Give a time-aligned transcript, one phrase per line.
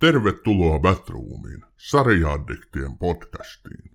[0.00, 3.90] Tervetuloa Batroomiin, sarjaaddiktien podcastiin.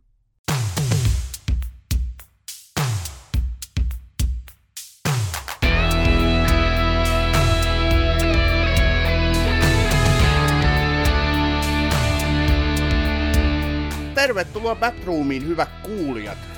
[14.16, 16.55] Tervetuloa Batroomiin, hyvät kuulijat.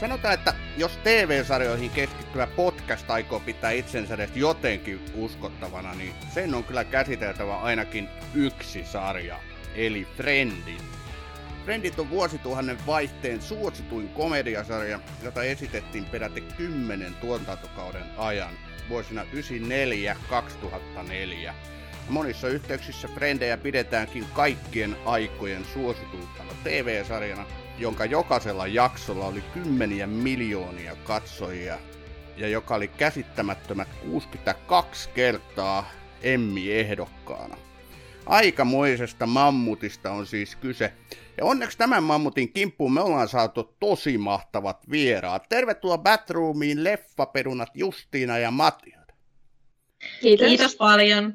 [0.00, 6.64] Sanotaan, että jos TV-sarjoihin keskittyvä podcast aikoo pitää itsensä edes jotenkin uskottavana, niin sen on
[6.64, 9.38] kyllä käsiteltävä ainakin yksi sarja,
[9.74, 10.82] eli Friendit.
[11.64, 18.54] Friendit on vuosituhannen vaihteen suosituin komediasarja, jota esitettiin peräti 10 tuotantokauden ajan
[18.88, 19.26] vuosina 1994-2004.
[22.08, 27.46] Monissa yhteyksissä Frendejä pidetäänkin kaikkien aikojen suosituimpana TV-sarjana,
[27.78, 31.78] jonka jokaisella jaksolla oli kymmeniä miljoonia katsojia
[32.36, 35.90] ja joka oli käsittämättömät 62 kertaa
[36.22, 37.56] Emmy-ehdokkaana.
[38.26, 40.92] Aikamoisesta mammutista on siis kyse.
[41.36, 45.48] Ja onneksi tämän mammutin kimppuun me ollaan saatu tosi mahtavat vieraat.
[45.48, 49.06] Tervetuloa Batroomiin leffaperunat Justiina ja Matias.
[50.20, 50.46] Kiitos.
[50.46, 51.34] Kiitos paljon.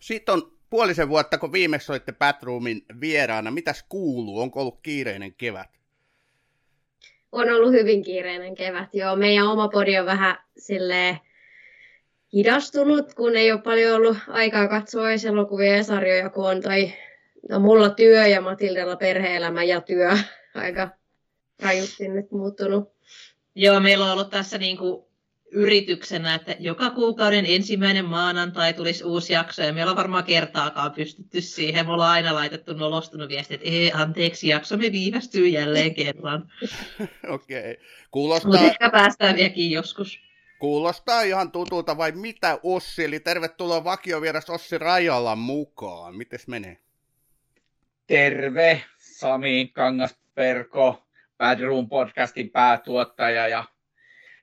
[0.00, 3.50] Sitten on puolisen vuotta, kun viimeksi olitte Batroomin vieraana.
[3.50, 4.40] Mitäs kuuluu?
[4.40, 5.70] Onko ollut kiireinen kevät?
[7.32, 9.16] On ollut hyvin kiireinen kevät, joo.
[9.16, 11.18] Meidän oma podi on vähän silleen
[12.32, 16.92] hidastunut, kun ei ole paljon ollut aikaa katsoa elokuvia ja sarjoja, kun on tai
[17.50, 20.10] no, mulla työ ja Matildella perhe-elämä ja työ
[20.54, 20.90] aika
[21.62, 22.92] rajusti nyt muuttunut.
[23.54, 25.07] Joo, meillä on ollut tässä niin kuin
[25.50, 31.40] yrityksenä, että joka kuukauden ensimmäinen maanantai tulisi uusi jakso, ja meillä on varmaan kertaakaan pystytty
[31.40, 31.86] siihen.
[31.86, 36.52] Me ollaan aina laitettu nolostunut viesti, että ei, anteeksi, jaksomme viivästyy jälleen kerran.
[37.28, 37.72] Okei.
[37.72, 37.84] Okay.
[38.10, 38.50] Kuulostaa...
[38.50, 40.20] Mutta ehkä päästään vieläkin joskus.
[40.58, 43.04] Kuulostaa ihan tutulta, vai mitä Ossi?
[43.04, 46.16] Eli tervetuloa vakiovieras Ossi Rajala mukaan.
[46.16, 46.78] Mites menee?
[48.06, 51.06] Terve, Sami Kangasperko,
[51.38, 53.64] Bad Room podcastin päätuottaja ja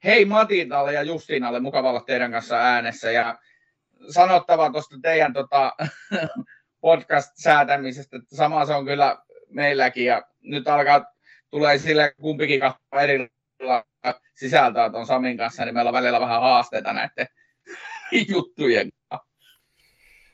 [0.06, 3.40] hei Matildalle ja Justinalle, mukava olla teidän kanssa äänessä ja
[4.10, 5.76] sanottava tuosta teidän tota,
[6.82, 9.18] podcast-säätämisestä, että sama se on kyllä
[9.50, 11.06] meilläkin ja nyt alkaa,
[11.50, 13.28] tulee sille kumpikin katsoa eri
[14.34, 17.28] sisältöä tuon Samin kanssa, niin meillä on välillä vähän haasteita näiden
[18.30, 18.92] juttujen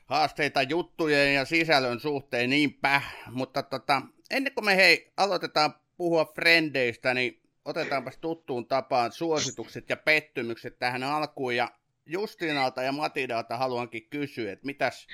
[0.06, 7.14] Haasteita juttujen ja sisällön suhteen niinpä, mutta tota, ennen kuin me hei aloitetaan puhua frendeistä,
[7.14, 11.56] niin otetaanpas tuttuun tapaan suositukset ja pettymykset tähän alkuun.
[11.56, 11.68] Ja
[12.06, 15.06] Justinalta ja Matidalta haluankin kysyä, että mitäs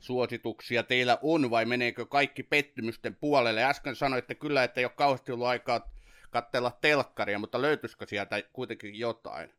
[0.00, 3.64] suosituksia teillä on vai meneekö kaikki pettymysten puolelle?
[3.64, 5.92] Äsken sanoitte kyllä, että ei ole kauheasti ollut aikaa
[6.30, 9.50] katsella telkkaria, mutta löytyisikö sieltä kuitenkin jotain?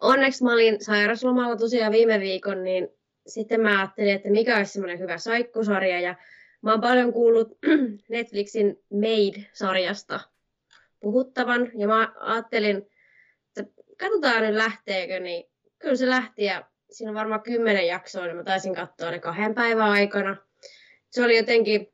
[0.00, 2.88] Onneksi mä olin sairaslomalla tosiaan viime viikon, niin
[3.26, 6.00] sitten mä ajattelin, että mikä olisi semmoinen hyvä saikkusarja.
[6.00, 6.14] Ja
[6.62, 7.58] mä oon paljon kuullut
[8.08, 10.20] Netflixin Made-sarjasta,
[11.06, 11.70] puhuttavan.
[11.74, 12.76] Ja mä ajattelin,
[13.46, 15.44] että katsotaan nyt lähteekö, niin
[15.78, 19.54] kyllä se lähti ja siinä on varmaan kymmenen jaksoa, niin mä taisin katsoa ne kahden
[19.54, 20.36] päivän aikana.
[21.10, 21.92] Se oli jotenkin,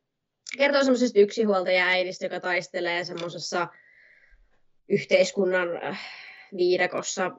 [0.59, 3.69] kertoo semmoisesta yksinhuoltaja-äidistä, joka taistelee semmoisessa
[4.89, 6.01] yhteiskunnan äh,
[6.57, 7.31] viidakossa,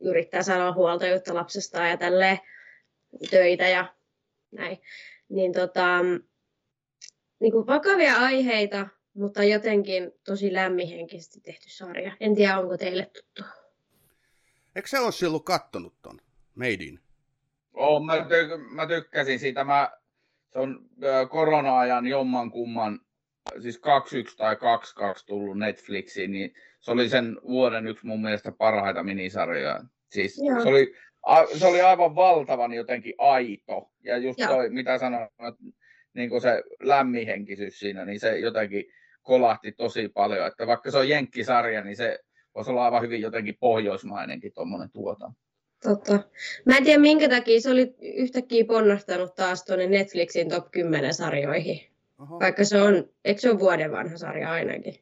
[0.00, 2.38] yrittää saada huoltajuutta lapsestaan ja tälleen
[3.30, 3.94] töitä ja
[4.50, 4.78] näin.
[5.28, 6.02] Niin tota,
[7.40, 8.88] niin kuin vakavia aiheita,
[9.20, 12.12] mutta jotenkin tosi lämmihenkisesti tehty sarja.
[12.20, 13.44] En tiedä, onko teille tuttu.
[14.76, 16.20] Eikö se ole silloin kattonut ton
[16.54, 17.00] Meidin?
[17.72, 19.64] Oh, mä, ty- mä tykkäsin siitä.
[19.64, 19.90] Mä,
[20.52, 20.90] se on
[21.28, 23.00] korona-ajan jomman kumman,
[23.62, 29.02] siis 21 tai 22 tullut Netflixiin, niin se oli sen vuoden yksi mun mielestä parhaita
[29.02, 29.80] minisarjoja.
[30.10, 33.90] Siis se oli, a, se oli aivan valtavan jotenkin aito.
[34.04, 34.48] Ja just Joo.
[34.48, 35.62] toi, mitä sanoin, että
[36.14, 38.84] niin se lämmihenkisyys siinä, niin se jotenkin
[39.22, 40.46] kolahti tosi paljon.
[40.46, 42.18] Että vaikka se on jenkkisarja, niin se
[42.54, 45.40] voisi olla aivan hyvin jotenkin pohjoismainenkin tuommoinen tuotanto.
[45.82, 46.12] Totta.
[46.64, 51.90] Mä en tiedä minkä takia se oli yhtäkkiä ponnahtanut taas tuonne Netflixin top 10 sarjoihin.
[52.18, 52.40] Oho.
[52.40, 54.94] Vaikka se on, eikö se ole vuoden vanha sarja ainakin?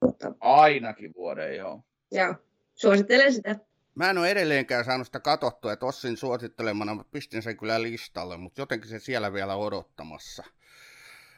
[0.00, 0.32] Mutta...
[0.40, 1.82] Ainakin vuoden, joo.
[2.12, 2.34] Joo,
[2.74, 3.56] suosittelen sitä.
[3.94, 8.36] Mä en ole edelleenkään saanut sitä katsottua, että Ossin suosittelemana mä pistin sen kyllä listalle,
[8.36, 10.44] mutta jotenkin se siellä vielä odottamassa.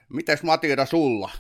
[0.09, 1.31] Mites Matilda sulla?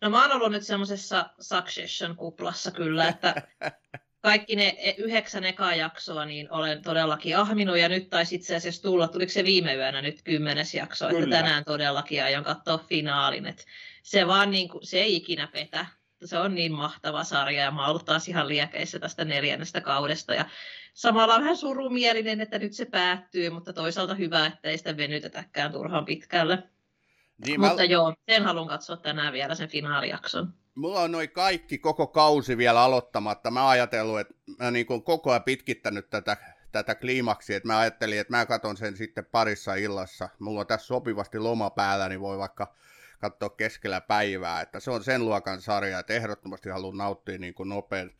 [0.00, 3.34] No mä oon ollut nyt semmoisessa Succession-kuplassa kyllä, että
[4.20, 8.82] kaikki ne e- yhdeksän ekaa jaksoa niin olen todellakin ahminut ja nyt taisi itse asiassa
[8.82, 11.24] tulla, tuliko se viime yönä nyt kymmenes jakso, kyllä.
[11.24, 13.64] että tänään todellakin aion katsoa finaalin, että
[14.02, 15.86] se vaan niin kuin, se ei ikinä petä.
[16.24, 20.34] Se on niin mahtava sarja ja mä oon ollut taas ihan liekeissä tästä neljännestä kaudesta
[20.34, 20.44] ja
[20.94, 25.72] samalla on vähän surumielinen, että nyt se päättyy, mutta toisaalta hyvä, että ei sitä venytetäkään
[25.72, 26.62] turhaan pitkälle.
[27.46, 27.84] Niin, mutta mä...
[27.84, 30.54] joo, sen haluan katsoa tänään vielä sen finaalijakson.
[30.74, 33.50] Mulla on noin kaikki koko kausi vielä aloittamatta.
[33.50, 36.36] Mä ajatellut, että mä niin koko ajan pitkittänyt tätä
[36.72, 40.28] tätä kliimaksia, että mä ajattelin, että mä katson sen sitten parissa illassa.
[40.38, 42.74] Mulla on tässä sopivasti loma päällä, niin voi vaikka
[43.20, 47.68] katsoa keskellä päivää, että se on sen luokan sarja, että ehdottomasti haluan nauttia niin kuin
[47.68, 48.14] nopein.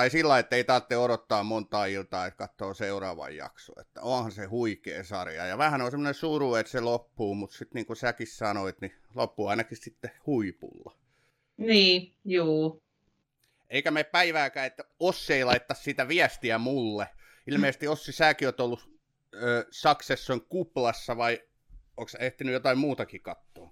[0.00, 3.72] Tai sillä, että ei tarvitse odottaa monta iltaa, että katsoo seuraavan jakso.
[3.80, 5.46] Että onhan se huikea sarja.
[5.46, 8.94] Ja vähän on semmoinen suru, että se loppuu, mutta sitten niin kuin säkin sanoit, niin
[9.14, 10.96] loppuu ainakin sitten huipulla.
[11.56, 12.82] Niin, juu.
[13.70, 17.08] Eikä me päivääkään, että Ossi ei laittaa sitä viestiä mulle,
[17.46, 18.90] ilmeisesti Ossi, säkin oot ollut
[19.34, 21.42] ö, Succession kuplassa vai
[21.96, 23.70] onko ehtinyt jotain muutakin katsoa?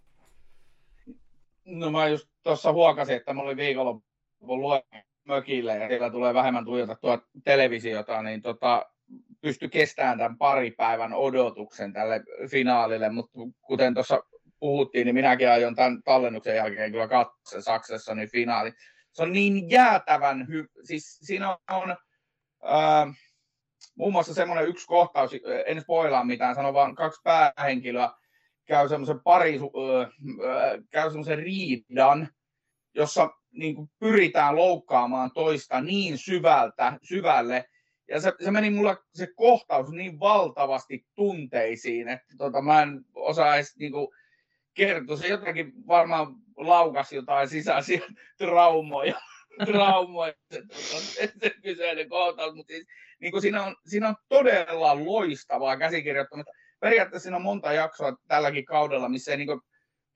[1.65, 4.83] No mä just tuossa huokasin, että mä olin viikonloppuun luen
[5.29, 8.87] mökille ja siellä tulee vähemmän tuijotettua televisiota, niin tota,
[9.41, 14.23] pysty kestämään tämän pari päivän odotuksen tälle finaalille, mutta kuten tuossa
[14.61, 18.73] puhuttiin, niin minäkin aion tämän tallennuksen jälkeen kyllä katsoa Saksassa niin finaali.
[19.13, 21.91] Se on niin jäätävän hyvä, siis siinä on,
[22.65, 23.17] äh,
[23.95, 25.31] muun muassa semmoinen yksi kohtaus,
[25.67, 28.11] en spoilaa mitään, sanon vaan kaksi päähenkilöä,
[28.65, 29.61] käy semmoisen pari,
[30.91, 32.29] käy semmoisen riidan,
[32.99, 37.65] jossa niin kuin pyritään loukkaamaan toista niin syvältä, syvälle,
[38.09, 43.55] ja se, se meni mulla se kohtaus niin valtavasti tunteisiin, että tota, mä en osaa
[43.55, 44.09] edes niin kuin,
[44.79, 45.17] kertoa.
[45.17, 48.01] Se jotenkin varmaan laukas jotain sisäisiä
[48.39, 49.21] traumoja,
[49.67, 52.87] traumoja se, se, se kyseinen kohtaus, mutta siis
[53.21, 56.53] niin kuin siinä, on, siinä on todella loistavaa käsikirjoittamista.
[56.81, 59.61] Periaatteessa siinä on monta jaksoa tälläkin kaudella, missä ei, niin kuin,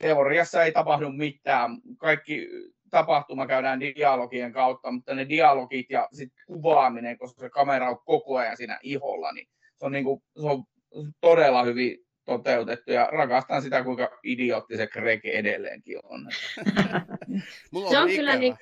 [0.03, 1.71] teoriassa ei tapahdu mitään.
[1.99, 2.49] Kaikki
[2.91, 8.37] tapahtuma käydään dialogien kautta, mutta ne dialogit ja sit kuvaaminen, koska se kamera on koko
[8.37, 10.65] ajan siinä iholla, niin se on, niin kuin, se on
[11.21, 16.29] todella hyvin toteutettu ja rakastan sitä, kuinka idiootti se Greg edelleenkin on.
[17.73, 18.57] Mulla on se on kyllä niin,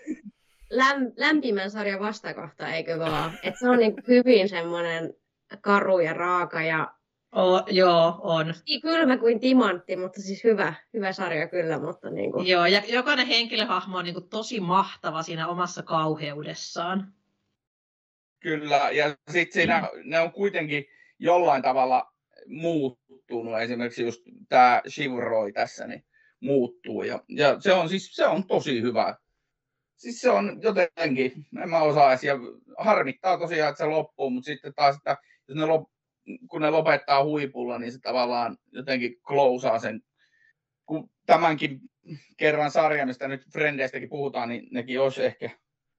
[0.70, 3.38] läm, lämpimän sarjan vastakohta, eikö vaan?
[3.42, 5.14] Et se on niin hyvin semmoinen
[5.60, 6.94] karu ja raaka ja
[7.32, 8.54] Oh, joo, on.
[8.68, 11.78] Niin kylmä kuin timantti, mutta siis hyvä, hyvä sarja kyllä.
[11.78, 12.46] Mutta niin kuin...
[12.46, 17.12] Joo, ja jokainen henkilöhahmo on niin kuin tosi mahtava siinä omassa kauheudessaan.
[18.40, 20.84] Kyllä, ja sitten siinä ne on kuitenkin
[21.18, 22.12] jollain tavalla
[22.46, 23.60] muuttunut.
[23.60, 26.04] Esimerkiksi just tämä Shivroi tässä niin
[26.40, 29.16] muuttuu, ja, ja se on siis se on tosi hyvä
[30.00, 32.38] siis se on jotenkin, en mä osaa ja
[32.78, 35.16] harmittaa tosiaan, että se loppuu, mutta sitten taas, että
[35.48, 35.90] jos ne lop,
[36.50, 40.00] kun ne lopettaa huipulla, niin se tavallaan jotenkin klousaa sen,
[40.86, 41.80] kun tämänkin
[42.36, 45.50] kerran sarja, mistä nyt Frendeistäkin puhutaan, niin nekin olisi ehkä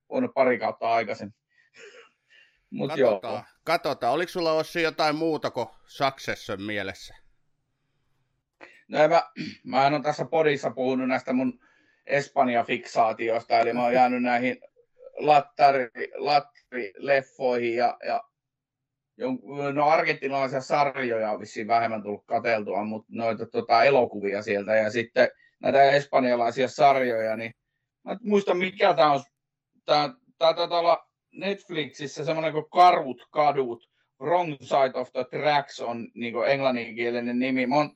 [0.10, 1.36] voinut pari kautta aikaisemmin.
[2.70, 3.44] Mut katsotaan, joo.
[3.64, 4.14] katsotaan.
[4.14, 7.16] Oliko sulla Ossi jotain muuta kuin Succession mielessä?
[8.88, 9.24] No mä,
[9.64, 11.60] mä en ole tässä podissa puhunut näistä mun
[12.06, 14.58] Espanja-fiksaatiosta, eli mä oon jäänyt näihin
[15.18, 18.24] lattari, lattarileffoihin ja, ja
[19.74, 25.30] no argentinalaisia sarjoja on vissiin vähemmän tullut kateltua, mutta noita tota, elokuvia sieltä ja sitten
[25.60, 27.54] näitä espanjalaisia sarjoja, niin
[28.04, 29.24] mä muistan mikä tämä on,
[29.86, 33.90] tämä taitaa olla Netflixissä semmoinen kuin Karut kadut,
[34.22, 37.66] Wrong Side of the Tracks on niin englanninkielinen nimi.
[37.66, 37.90] Mä oon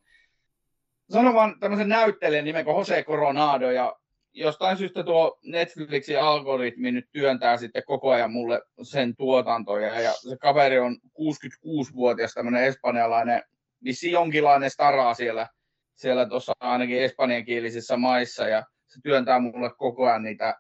[1.10, 3.96] sanon vaan tämmöisen näyttelijän nimen kuin Jose Coronado ja
[4.36, 10.02] jostain syystä tuo Netflixin algoritmi nyt työntää sitten koko ajan mulle sen tuotantoja.
[10.02, 13.44] Ja se kaveri on 66-vuotias tämmöinen espanjalainen,
[13.84, 15.48] vissi jonkinlainen staraa siellä,
[15.96, 18.48] siellä tuossa ainakin espanjankielisissä maissa.
[18.48, 20.56] Ja se työntää mulle koko ajan niitä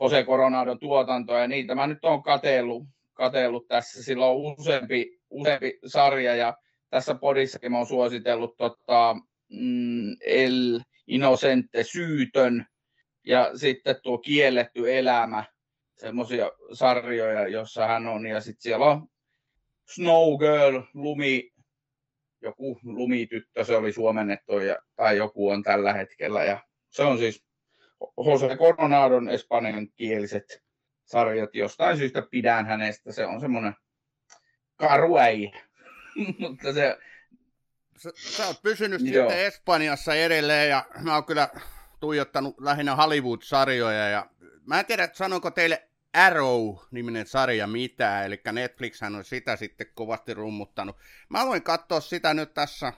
[0.00, 1.40] Jose Coronadon tuotantoja.
[1.40, 4.02] Ja niitä mä nyt oon katellut, katellut tässä.
[4.02, 6.56] Sillä on useampi, useampi sarja ja
[6.90, 9.16] tässä podissakin mä oon suositellut tota,
[9.50, 12.66] mm, El Innocente, syytön,
[13.26, 15.44] ja sitten tuo kielletty elämä,
[15.96, 19.08] semmoisia sarjoja, jossa hän on, ja sitten siellä on
[19.94, 21.50] Snow Girl, lumi,
[22.40, 27.44] joku lumityttö, se oli suomennettu, ja, tai joku on tällä hetkellä, ja se on siis
[28.26, 30.62] Jose Coronadon espanjankieliset
[31.04, 33.74] sarjat, jostain syystä pidän hänestä, se on semmoinen
[34.76, 35.14] karu
[36.38, 36.98] mutta se,
[38.02, 39.30] sä, sä oot pysynyt Joo.
[39.30, 41.48] sitten Espanjassa edelleen ja mä oon kyllä
[42.00, 44.26] tuijottanut lähinnä Hollywood-sarjoja ja
[44.66, 50.96] mä en tiedä, sanonko teille Arrow-niminen sarja mitään, eli Netflix on sitä sitten kovasti rummuttanut.
[51.28, 52.92] Mä aloin katsoa sitä nyt tässä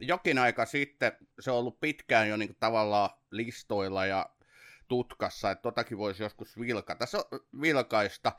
[0.00, 4.26] jokin aika sitten, se on ollut pitkään jo niin tavallaan listoilla ja
[4.88, 7.06] tutkassa, että totakin voisi joskus vilkata.
[7.06, 7.24] Se on
[7.60, 8.32] vilkaista.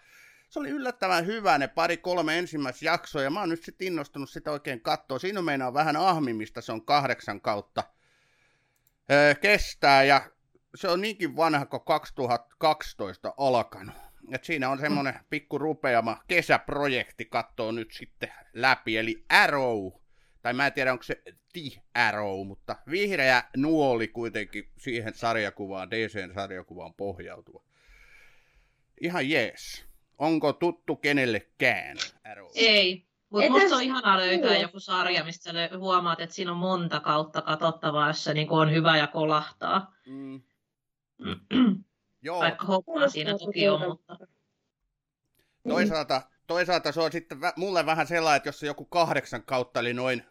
[0.54, 4.30] Se oli yllättävän hyvä ne pari kolme ensimmäistä jaksoa, ja mä oon nyt sitten innostunut
[4.30, 5.20] sitä oikein katsoa.
[5.20, 7.84] Siinä on meinaa vähän ahmimista, se on kahdeksan kautta
[9.12, 10.32] öö, kestää, ja
[10.76, 13.96] se on niinkin vanha kuin 2012 alkanut.
[14.32, 19.92] Et siinä on semmoinen pikku rupeama kesäprojekti kattoo nyt sitten läpi, eli Arrow,
[20.42, 21.22] tai mä en tiedä onko se
[21.54, 27.64] The Arrow, mutta vihreä nuoli kuitenkin siihen sarjakuvaan, DC-sarjakuvaan pohjautuva.
[29.02, 29.93] Ihan jees.
[30.18, 32.50] Onko tuttu kenellekään Arrow?
[32.56, 37.42] Ei, mutta musta on ihanaa löytää joku sarja, mistä huomaat, että siinä on monta kautta
[37.42, 39.96] katsottavaa, jos se niin on hyvä ja kolahtaa.
[40.06, 40.42] Mm,
[42.22, 44.18] joo, Vaikka hommaa siinä toki on, mutta...
[45.68, 49.80] toisaalta, toisaalta se on sitten vä- mulle vähän sellainen, että jos se joku kahdeksan kautta,
[49.80, 50.24] eli noin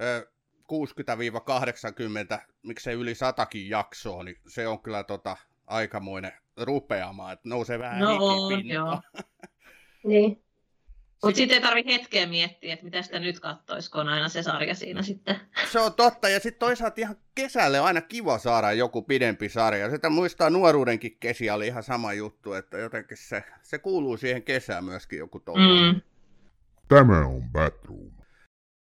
[0.00, 0.32] ö,
[0.72, 8.00] 60-80, miksei yli satakin jaksoa, niin se on kyllä tota, aikamoinen rupeama, että nousee vähän
[8.00, 9.00] No on, joo.
[10.04, 10.42] Niin.
[11.24, 14.42] Mutta sitten ei tarvitse hetkeä miettiä, että mitä sitä nyt kattois, kun on aina se
[14.42, 15.36] sarja siinä sitten.
[15.72, 19.90] Se on totta, ja sitten toisaalta ihan kesälle on aina kiva saada joku pidempi sarja.
[19.90, 24.84] Sitä muistaa nuoruudenkin kesiä oli ihan sama juttu, että jotenkin se, se kuuluu siihen kesään
[24.84, 25.94] myöskin joku tollainen.
[25.94, 26.00] Mm.
[26.88, 28.12] Tämä on Batroom.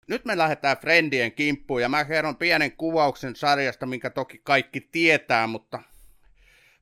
[0.07, 5.47] Nyt me lähdetään Friendien kimppuun ja mä kerron pienen kuvauksen sarjasta, minkä toki kaikki tietää,
[5.47, 5.79] mutta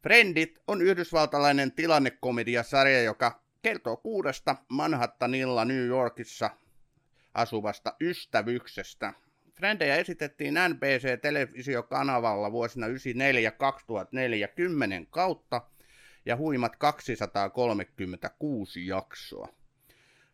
[0.07, 6.49] Friendit on yhdysvaltalainen tilannekomediasarja, joka kertoo kuudesta Manhattanilla New Yorkissa
[7.33, 9.13] asuvasta ystävyksestä.
[9.53, 15.61] Frendejä esitettiin NBC-televisiokanavalla vuosina 94, 2004 10 kautta
[16.25, 19.47] ja huimat 236 jaksoa.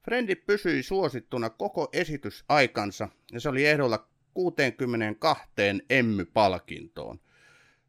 [0.06, 5.44] Frendit pysyi suosittuna koko esitysaikansa ja se oli ehdolla 62
[5.90, 7.20] Emmy-palkintoon.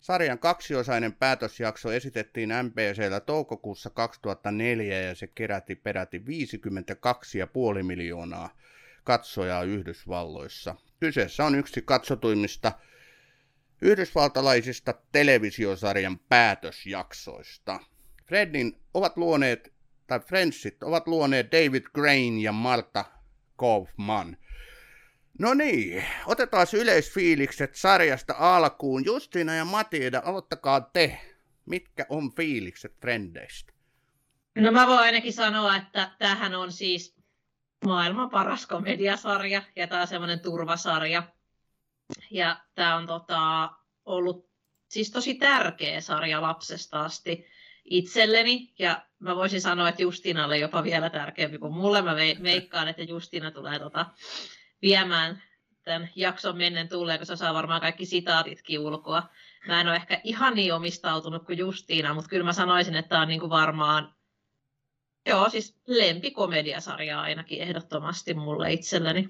[0.04, 8.56] Sarjan kaksiosainen päätösjakso esitettiin MBCllä toukokuussa 2004 ja se keräti peräti 52,5 miljoonaa
[9.04, 10.76] katsojaa Yhdysvalloissa.
[11.00, 12.72] Kyseessä on yksi katsotuimmista
[13.82, 17.80] yhdysvaltalaisista televisiosarjan päätösjaksoista.
[18.26, 19.72] Fredin ovat luoneet,
[20.06, 23.04] tai Friendsit ovat luoneet David Grain ja Marta
[23.56, 24.36] Kaufman.
[25.38, 29.04] No niin, otetaan yleisfiilikset sarjasta alkuun.
[29.04, 31.20] Justiina ja Matilda, aloittakaa te.
[31.66, 33.72] Mitkä on fiilikset Frendeistä?
[34.54, 37.16] No mä voin ainakin sanoa, että tämähän on siis
[37.84, 41.22] maailman paras komediasarja ja tämä on semmoinen turvasarja.
[42.30, 43.70] Ja tämä on tota,
[44.04, 44.48] ollut
[44.88, 47.46] siis tosi tärkeä sarja lapsesta asti
[47.84, 48.74] itselleni.
[48.78, 52.02] Ja mä voisin sanoa, että Justinalle jopa vielä tärkeämpi kuin mulle.
[52.02, 54.06] Mä vei- veikkaan, että Justina tulee tota,
[54.84, 55.42] viemään
[55.84, 59.22] tämän jakson mennen tulleen, kun se saa varmaan kaikki sitaatitkin ulkoa.
[59.66, 63.22] Mä en ole ehkä ihan niin omistautunut kuin Justiina, mutta kyllä mä sanoisin, että tämä
[63.22, 64.14] on niinku varmaan
[65.26, 69.28] Joo, siis lempikomediasarja ainakin ehdottomasti mulle itselleni.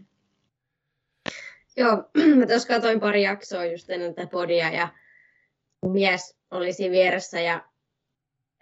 [1.76, 4.88] Joo, mä tuossa katsoin pari jaksoa just ennen tätä podia ja
[5.92, 7.64] mies oli siinä vieressä ja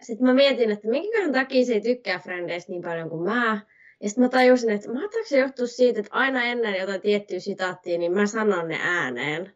[0.01, 3.61] sitten mä mietin, että minkä takia se ei tykkää Frendeistä niin paljon kuin mä.
[4.03, 7.97] Ja sitten mä tajusin, että mahtaako se johtua siitä, että aina ennen jotain tiettyä sitaattia,
[7.97, 9.55] niin mä sanon ne ääneen.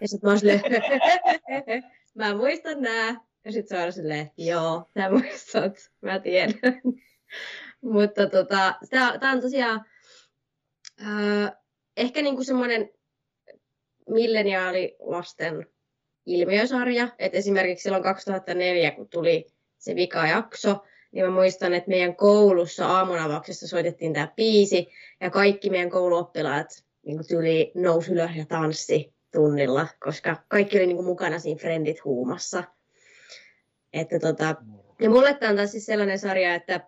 [0.00, 0.60] Ja sitten mä oon silleen,
[2.14, 3.20] mä muistan nää.
[3.44, 6.54] Ja sitten se on silleen, joo, sä muistat, mä tiedän.
[7.80, 9.84] Mutta tota, tämä on tosiaan
[11.00, 11.52] äh,
[11.96, 12.90] ehkä niinku semmoinen
[14.08, 15.66] milleniaalilasten
[16.26, 17.08] ilmiösarja.
[17.18, 19.46] Et esimerkiksi silloin 2004, kun tuli
[19.78, 24.88] se vika jakso, niin mä muistan, että meidän koulussa aamunavauksessa soitettiin tämä biisi,
[25.20, 30.96] ja kaikki meidän kouluoppilaat niin tuli nousi ylös ja tanssi tunnilla, koska kaikki oli niin
[30.96, 32.64] kuin mukana siinä Friendit huumassa.
[33.92, 34.54] Että tota,
[35.00, 36.80] ja mulle tämä on taas siis sellainen sarja, että,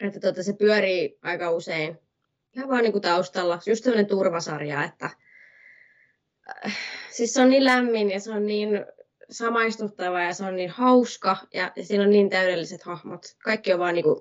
[0.00, 1.98] että tota, se pyörii aika usein
[2.56, 3.58] ihan vaan niin kuin taustalla.
[3.66, 5.10] Just sellainen turvasarja, että
[6.66, 6.76] äh,
[7.10, 8.68] siis se on niin lämmin ja se on niin
[9.30, 13.22] samaistuttava ja se on niin hauska ja, ja siinä on niin täydelliset hahmot.
[13.44, 14.20] Kaikki on vaan niin kuin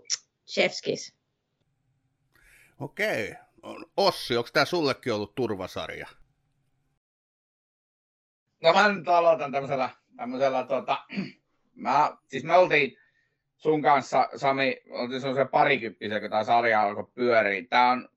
[0.53, 1.15] chefskis.
[2.79, 3.33] Okei.
[3.61, 6.07] On- Ossi, onko tämä sullekin ollut turvasarja?
[8.63, 11.05] No mä nyt aloitan tämmöisellä, tämmöisellä tota,
[11.75, 12.97] mä, siis me oltiin
[13.57, 17.63] sun kanssa, Sami, oltiin semmoisen parikymppisen, kun tämä sarja alkoi pyöriä.
[17.69, 18.09] Tää on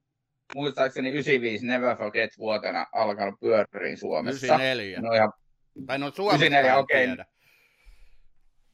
[0.55, 4.45] muistaakseni 95 Never Forget vuotena alkanut pyöriä Suomessa.
[4.45, 5.01] 94.
[5.01, 5.33] No, ihan,
[5.87, 7.07] Tai no Suomesta 94, en okei.
[7.07, 7.25] tiedä.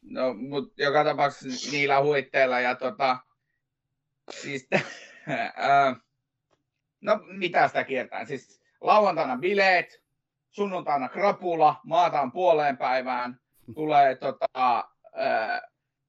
[0.01, 3.18] no mut joka tapauksessa niillä huitteilla ja tota,
[4.32, 4.68] siis,
[7.01, 10.03] no mitä sitä kiertää, siis lauantaina bileet,
[10.51, 13.39] sunnuntaina krapula, maataan puoleen päivään,
[13.75, 14.48] tulee tota,
[15.13, 15.62] ää,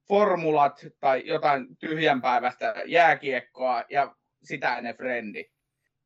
[0.09, 5.45] formulat tai jotain tyhjänpäiväistä jääkiekkoa ja sitä ennen frendi.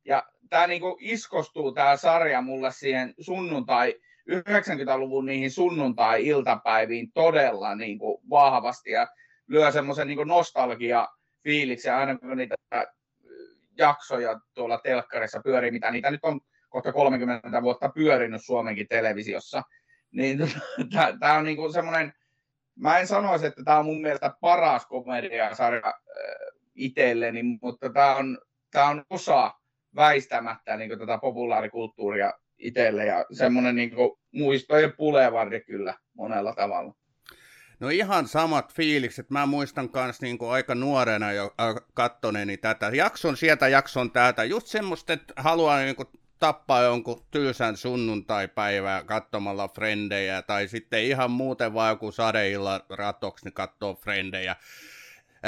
[0.05, 3.95] Ja tämä niinku iskostuu tämä sarja mulle siihen sunnuntai,
[4.31, 9.07] 90-luvun niihin sunnuntai-iltapäiviin todella niinku vahvasti ja
[9.47, 11.07] lyö semmoisen niinku nostalgia
[11.43, 12.55] fiiliksi aina kun niitä
[13.77, 16.39] jaksoja tuolla telkkarissa pyörii, mitä niitä nyt on
[16.69, 19.61] kohta 30 vuotta pyörinyt Suomenkin televisiossa,
[20.11, 20.37] niin
[21.19, 22.13] tämä on niinku semmoinen,
[22.75, 25.93] mä en sanoisi, että tämä on mun mielestä paras komediasarja
[26.75, 28.37] itselleni, mutta tämä on,
[28.71, 29.53] tää on osa
[29.95, 32.33] väistämättä niin tätä populaarikulttuuria
[32.65, 33.91] itselle ja semmoinen niin
[34.31, 36.93] muistojen pulevardi kyllä monella tavalla.
[37.79, 39.29] No ihan samat fiilikset.
[39.29, 41.55] Mä muistan myös niin aika nuorena jo
[41.93, 42.91] kattoneeni tätä.
[42.93, 44.43] Jakson sieltä, jakson täältä.
[44.43, 46.07] Just semmoista, että haluaa niin kuin,
[46.39, 53.53] tappaa jonkun tylsän sunnuntai-päivää katsomalla frendejä, tai sitten ihan muuten vaan joku sadeilla ratoksi, niin
[53.53, 54.55] katsoo frendejä.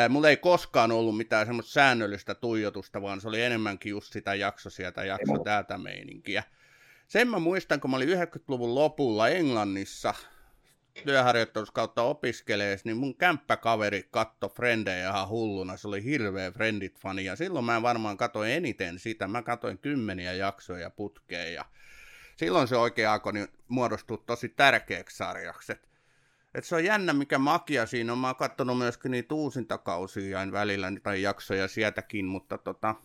[0.10, 4.70] Mulla ei koskaan ollut mitään semmoista säännöllistä tuijotusta, vaan se oli enemmänkin just sitä jakso
[4.70, 6.44] sieltä, jakso täältä meininkiä.
[7.08, 10.14] Sen mä muistan, kun mä olin 90-luvun lopulla Englannissa,
[11.06, 15.78] työharjoittelussa kautta opiskelee, niin mun kämppäkaveri katto Frendejä ihan hulluna.
[15.78, 19.28] Se oli hirveä Friendit-fani ja silloin mä varmaan katoin eniten sitä.
[19.28, 21.66] Mä katoin kymmeniä jaksoja putkeen ja
[22.38, 25.72] silloin se oikein alkoi niin muodostua tosi tärkeäksi sarjaksi.
[25.72, 25.90] Et,
[26.54, 28.20] et se on jännä, mikä makia siinä on.
[28.20, 32.96] Mä oon katsonut myöskin niitä uusintakausia välillä tai jaksoja sieltäkin, mutta tota,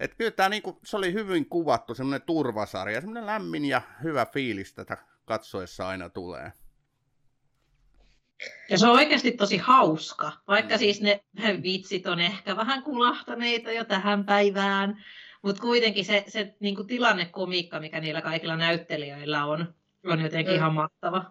[0.00, 4.74] et kyllä tää niinku, se oli hyvin kuvattu, semmoinen turvasarja, semmoinen lämmin ja hyvä fiilis
[4.74, 6.52] tätä katsoessa aina tulee.
[8.70, 10.78] Ja se on oikeasti tosi hauska, vaikka mm.
[10.78, 11.22] siis ne
[11.62, 15.04] vitsit on ehkä vähän kulahtaneita jo tähän päivään,
[15.42, 19.74] mutta kuitenkin se, se niin kuin tilannekomiikka, mikä niillä kaikilla näyttelijöillä on,
[20.04, 20.56] on jotenkin mm.
[20.56, 21.30] ihan mahtava.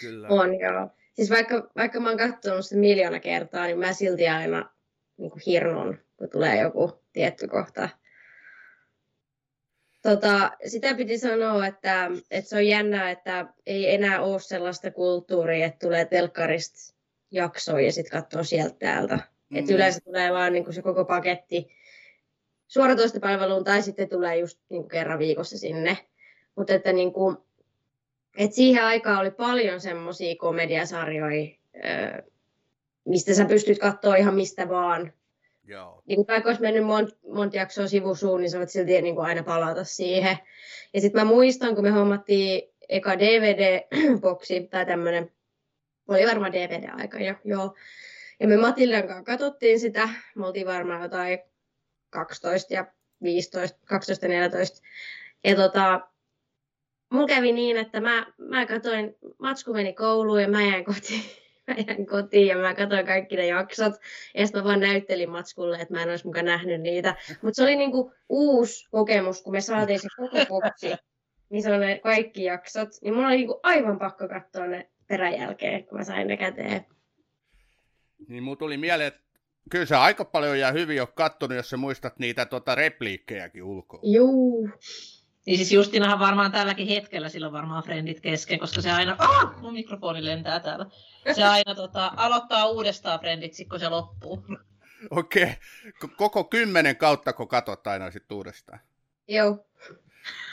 [0.00, 0.28] Kyllä.
[0.28, 0.90] On joo.
[1.14, 4.70] Siis vaikka, vaikka mä oon katsonut sitä miljoona kertaa, niin mä silti aina
[5.16, 7.88] niin kuin hirnun, kun tulee joku tietty kohta.
[10.02, 15.66] Tota, sitä piti sanoa, että, että se on jännää, että ei enää ole sellaista kulttuuria,
[15.66, 16.94] että tulee telkkarista
[17.30, 19.18] jaksoa ja sitten katsoo sieltä täältä.
[19.48, 19.56] Mm.
[19.56, 21.68] Että yleensä tulee vaan niin se koko paketti
[22.68, 25.98] suoratoistopalveluun tai sitten tulee just niin kuin kerran viikossa sinne.
[26.56, 27.36] Mutta että, niin kuin,
[28.38, 31.56] että siihen aikaan oli paljon semmoisia komediasarjoja,
[33.04, 35.12] mistä sä pystyt katsoa ihan mistä vaan
[35.68, 36.02] Joo.
[36.06, 39.42] Niin vaikka olisi mennyt monta mont jaksoa sivusuun, niin sä voit silti niin kuin aina
[39.42, 40.38] palata siihen.
[40.94, 45.32] Ja sitten mä muistan, kun me hommattiin eka DVD-boksi tai tämmöinen,
[46.08, 47.74] oli varmaan DVD-aika jo, joo.
[48.40, 51.38] Ja me Matildan kanssa katsottiin sitä, me oltiin varmaan jotain
[52.10, 52.86] 12 ja
[53.22, 54.82] 15, 12 ja 14.
[55.44, 56.00] Ja tota,
[57.10, 61.22] mulla kävi niin, että mä, mä katsoin, Matsku meni kouluun ja mä jäin kotiin
[61.86, 63.92] jäin kotiin ja mä katsoin kaikki ne jaksot.
[64.34, 67.16] Ja sitten mä vaan näyttelin matskulle, että mä en olisi mukaan nähnyt niitä.
[67.42, 70.96] Mutta se oli niinku uusi kokemus, kun me saatiin se koko boksi.
[71.50, 72.88] Niin se on ne kaikki jaksot.
[73.02, 76.86] Niin mulla oli niinku aivan pakko katsoa ne peräjälkeen, kun mä sain ne käteen.
[78.28, 79.20] Niin mulla tuli mieleen, että
[79.70, 84.00] kyllä sä aika paljon ja hyvin on kattonut, jos sä muistat niitä tota repliikkejäkin ulkoa.
[84.02, 84.70] Juu.
[85.48, 89.60] Niin siis Justinahan varmaan tälläkin hetkellä sillä on varmaan frendit kesken, koska se aina, ah,
[89.60, 90.86] mun mikrofoni lentää täällä.
[91.32, 94.44] Se aina tota, aloittaa uudestaan frendit, kun se loppuu.
[95.10, 95.42] Okei.
[95.42, 95.54] Okay.
[96.16, 98.80] Koko kymmenen kautta, kun katsot aina sitten uudestaan.
[99.28, 99.66] Joo.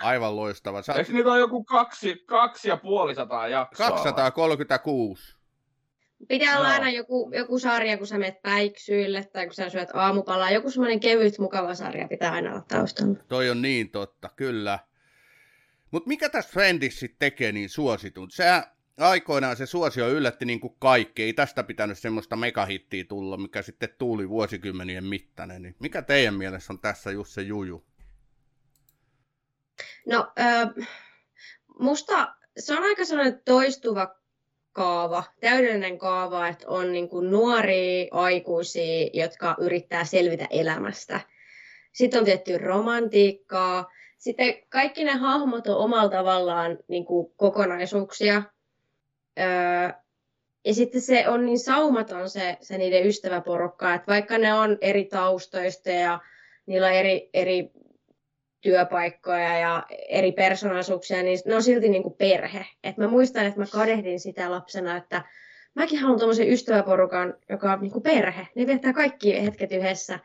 [0.02, 0.82] Aivan loistava.
[0.82, 0.94] Sä...
[0.94, 3.90] Eikö niitä ole joku kaksi, kaksi ja puoli sataa jaksoa?
[3.90, 5.36] 236.
[6.28, 6.74] Pitää olla no.
[6.74, 10.52] aina joku, joku sarja, kun sä menet päiksyille tai kun sä syöt aamupalaa.
[10.52, 13.16] Joku semmoinen kevyt, mukava sarja pitää aina olla taustalla.
[13.28, 14.80] Toi on niin totta, kyllä.
[15.92, 18.32] Mutta mikä tässä Friendissä tekee niin suositun?
[18.32, 21.24] Sä aikoinaan se suosio yllätti niin kuin kaikki.
[21.24, 25.62] Ei tästä pitänyt semmoista megahittiä tulla, mikä sitten tuuli vuosikymmenien mittainen.
[25.62, 27.86] Niin mikä teidän mielessä on tässä just se juju?
[30.08, 30.88] No, äh,
[31.80, 34.16] musta se on aika sellainen toistuva
[34.76, 41.20] kaava, täydellinen kaava, että on niin kuin nuoria aikuisia, jotka yrittää selvitä elämästä.
[41.92, 43.92] Sitten on tietty romantiikkaa.
[44.18, 48.44] Sitten kaikki ne hahmot on omalla tavallaan niin kuin kokonaisuuksia.
[49.40, 49.90] Öö,
[50.66, 55.06] ja sitten se on niin saumaton se, se niiden ystäväporukka, että vaikka ne on eri
[55.06, 56.20] taustoista ja
[56.66, 57.72] niillä on eri, eri
[58.66, 62.66] työpaikkoja ja eri persoonallisuuksia, niin ne on silti niin kuin perhe.
[62.84, 65.24] Et mä muistan, että mä kadehdin sitä lapsena, että
[65.76, 68.48] mäkin haluan tuommoisen ystäväporukan, joka on niin kuin perhe.
[68.56, 70.20] Ne viettää kaikki hetket yhdessä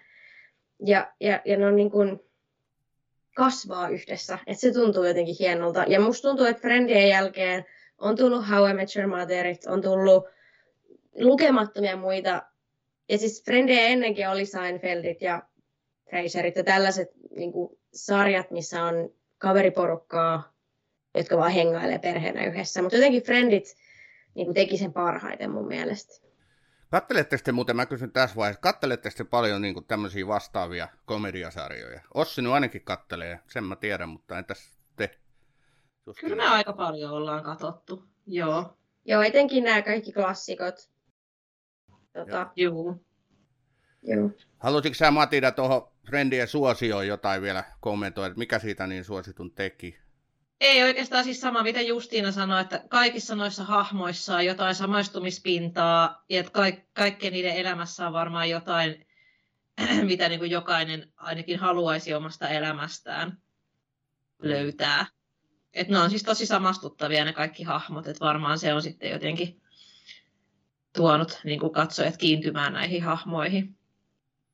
[0.86, 2.20] ja, ja, ja ne on niin kuin
[3.34, 4.38] kasvaa yhdessä.
[4.46, 5.84] Et se tuntuu jotenkin hienolta.
[5.88, 7.64] Ja musta tuntuu, että Friendien jälkeen
[7.98, 10.24] on tullut How I Met Your Motherit, on tullut
[11.18, 12.42] lukemattomia muita.
[13.08, 15.42] Ja siis Friendejä ennenkin oli Seinfeldit ja
[16.10, 18.94] Frasirit ja tällaiset niin kuin, sarjat, missä on
[19.38, 20.52] kaveriporukkaa,
[21.14, 22.82] jotka vaan hengailee perheenä yhdessä.
[22.82, 23.76] Mutta jotenkin Friendit
[24.34, 26.30] niin kuin, teki sen parhaiten mun mielestä.
[26.90, 32.00] Katteletteko te muuten, mä kysyn tässä vaiheessa, katteletteko te paljon niin tämmöisiä vastaavia komediasarjoja?
[32.14, 35.18] Ossi nyt ainakin kattelee, sen mä tiedän, mutta entäs te?
[36.20, 38.76] Kyllä me aika paljon ollaan katsottu, joo.
[39.04, 40.90] Joo, etenkin nämä kaikki klassikot.
[42.12, 42.96] Tota, joo.
[44.02, 44.30] Joo.
[44.58, 49.98] Haluaisitko sä Matilda tuohon Friendien suosioon jotain vielä kommentoida, mikä siitä niin suositun teki?
[50.60, 56.40] Ei oikeastaan siis sama, mitä Justiina sanoi, että kaikissa noissa hahmoissa on jotain samaistumispintaa, ja
[56.40, 59.06] että kaik- kaikkien niiden elämässä on varmaan jotain,
[60.10, 63.38] mitä niin kuin jokainen ainakin haluaisi omasta elämästään
[64.42, 65.06] löytää.
[65.72, 69.62] Et ne on siis tosi samastuttavia ne kaikki hahmot, että varmaan se on sitten jotenkin
[70.96, 73.79] tuonut niin kuin katsojat kiintymään näihin hahmoihin.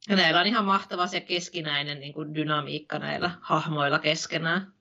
[0.09, 4.73] Ja näillä on ihan mahtava se keskinäinen niin kuin dynamiikka näillä hahmoilla keskenään.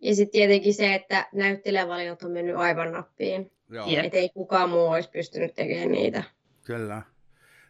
[0.00, 3.52] Ja sitten tietenkin se, että näyttelijävalinnat on mennyt aivan nappiin.
[3.70, 3.86] Joo.
[4.02, 6.22] Että ei kukaan muu olisi pystynyt tekemään niitä.
[6.64, 7.02] Kyllä.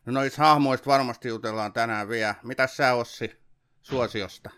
[0.07, 2.35] No noista hahmoista varmasti jutellaan tänään vielä.
[2.43, 3.37] Mitäs sä Ossi
[3.83, 4.51] suosiosta?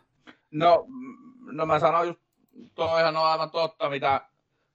[0.51, 0.87] No,
[1.41, 2.21] no mä sanoin just,
[2.75, 4.21] toihan on aivan totta, mitä,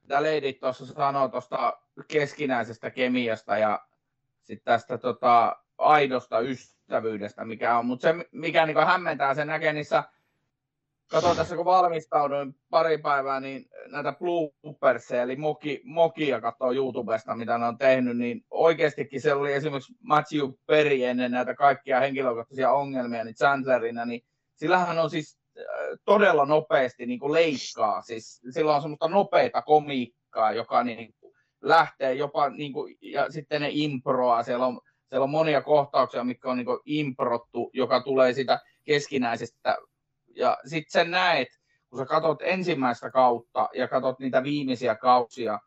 [0.02, 3.88] mitä Lady tuossa sanoi tuosta keskinäisestä kemiasta ja
[4.44, 6.77] sitten tästä tota, aidosta ystävyydestä,
[7.46, 7.86] mikä on.
[7.86, 10.04] Mutta se, mikä niin hämmentää, se näkee niissä
[11.12, 17.58] Katsoin tässä, kun valmistauduin pari päivää, niin näitä bloopersia, eli moki, mokia katsoa YouTubesta, mitä
[17.58, 23.24] ne on tehnyt, niin oikeastikin se oli esimerkiksi Matthew Perry ennen näitä kaikkia henkilökohtaisia ongelmia,
[23.24, 24.22] niin Chandlerina, niin
[24.56, 25.64] sillähän on siis äh,
[26.06, 31.16] todella nopeasti niin kuin leikkaa, siis sillä on semmoista nopeita komiikkaa, joka niin
[31.62, 36.50] lähtee jopa, niin kuin, ja sitten ne improa, siellä on, siellä on monia kohtauksia, mitkä
[36.50, 39.78] on niin kuin improttu, joka tulee sitä keskinäisestä
[40.36, 41.48] ja sitten sen näet,
[41.90, 45.60] kun sä katsot ensimmäistä kautta ja katsot niitä viimeisiä kausia,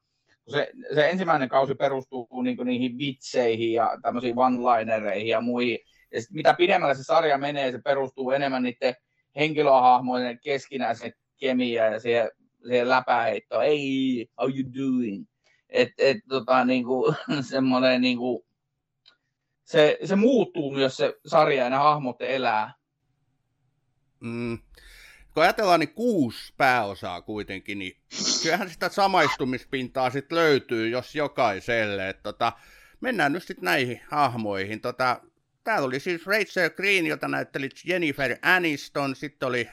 [0.49, 5.79] se, se ensimmäinen kausi perustuu niin niihin vitseihin ja tämmöisiin one-linereihin ja muihin.
[6.13, 8.95] Ja sit mitä pidemmälle se sarja menee, se perustuu enemmän niiden
[9.37, 12.31] henkilöhahmojen keskinäisen kemiaa ja siihen,
[12.67, 13.65] siihen läpäheittoon.
[13.65, 15.25] Ei, how you doing?
[15.69, 17.15] Et, et, tota, niinku,
[17.51, 18.47] semmoinen, niinku,
[19.71, 22.75] se, se muuttuu myös se sarja ja ne hahmot elää
[24.21, 24.59] mm,
[25.35, 27.97] kun ajatellaan niin kuusi pääosaa kuitenkin, niin
[28.43, 32.09] kyllähän sitä samaistumispintaa sitten löytyy, jos jokaiselle.
[32.09, 32.53] Et tota,
[33.01, 34.81] mennään nyt sitten näihin hahmoihin.
[34.81, 35.21] Tota,
[35.65, 39.69] täällä oli siis Rachel Green, jota näytteli Jennifer Aniston, sitten oli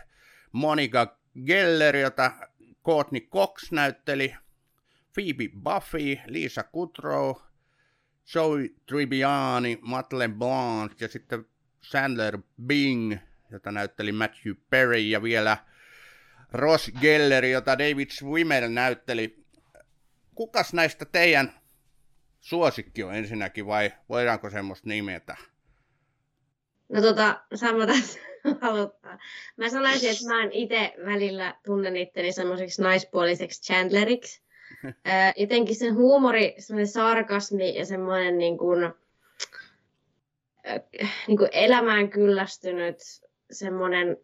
[0.51, 2.31] Monica Geller, jota
[2.86, 4.36] Courtney Cox näytteli,
[5.13, 7.36] Phoebe Buffy, Lisa Kudrow,
[8.35, 11.45] Joey Tribbiani, Madeleine Blanc ja sitten
[11.81, 13.15] Sandler Bing–
[13.51, 15.57] jota näytteli Matthew Perry, ja vielä
[16.51, 19.45] Ross Geller, jota David Swimmer näytteli.
[20.35, 21.53] Kukas näistä teidän
[22.41, 25.37] suosikki on ensinnäkin, vai voidaanko semmoista nimetä?
[26.89, 28.19] No tota, sama tässä
[28.61, 29.17] aloittaa.
[29.57, 34.41] Mä sanoisin, että mä itse välillä tunnen itteni semmoiseksi naispuoliseksi Chandleriksi.
[35.37, 38.93] Jotenkin sen huumori, semmoinen sarkasmi ja semmoinen niin kuin,
[41.27, 42.97] niin kuin elämään kyllästynyt
[43.51, 44.17] semmoinen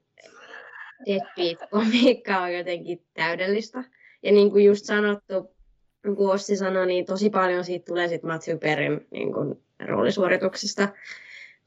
[1.05, 3.83] deadbeat-komiikka on jotenkin täydellistä.
[4.23, 5.55] Ja niin kuin just sanottu,
[6.03, 10.89] niin kuin Ossi sanoi, niin tosi paljon siitä tulee sitten Matthew Perrin niin kuin, roolisuorituksesta.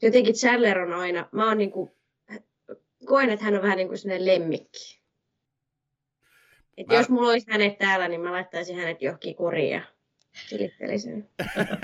[0.01, 1.91] Jotenkin Chandler on aina, mä oon niin kuin,
[3.05, 5.01] koen, että hän on vähän niin kuin sellainen lemmikki.
[6.77, 6.93] Et mä...
[6.93, 9.81] jos mulla olisi hänet täällä, niin mä laittaisin hänet johonkin kuriin ja
[10.47, 11.29] silittelisin.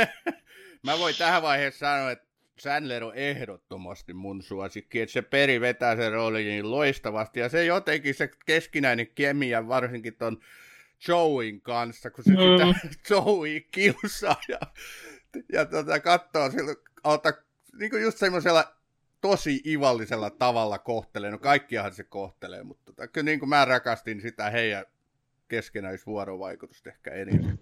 [0.86, 2.28] mä voin tähän vaiheessa sanoa, että
[2.60, 7.66] Sandler on ehdottomasti mun suosikki, että se peri vetää sen roolin niin loistavasti, ja se
[7.66, 10.42] jotenkin se keskinäinen kemia, varsinkin ton
[11.08, 12.38] Joein kanssa, kun se mm.
[12.38, 14.60] sitä Joey kiusaa ja,
[15.54, 17.34] ja tota, katsoo sillä, alta,
[17.80, 18.73] niin kuin just semmoisella
[19.24, 24.22] tosi ivallisella tavalla kohtelee, no kaikkiahan se kohtelee, mutta tota, kyllä niin kuin mä rakastin
[24.22, 24.86] sitä heidän
[25.48, 27.60] keskenäisvuorovaikutusta ehkä eniten.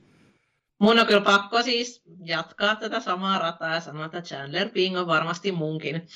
[0.80, 5.08] Mun on kyllä pakko siis jatkaa tätä samaa rataa ja sanoa, että Chandler Bing on
[5.08, 6.08] varmasti munkin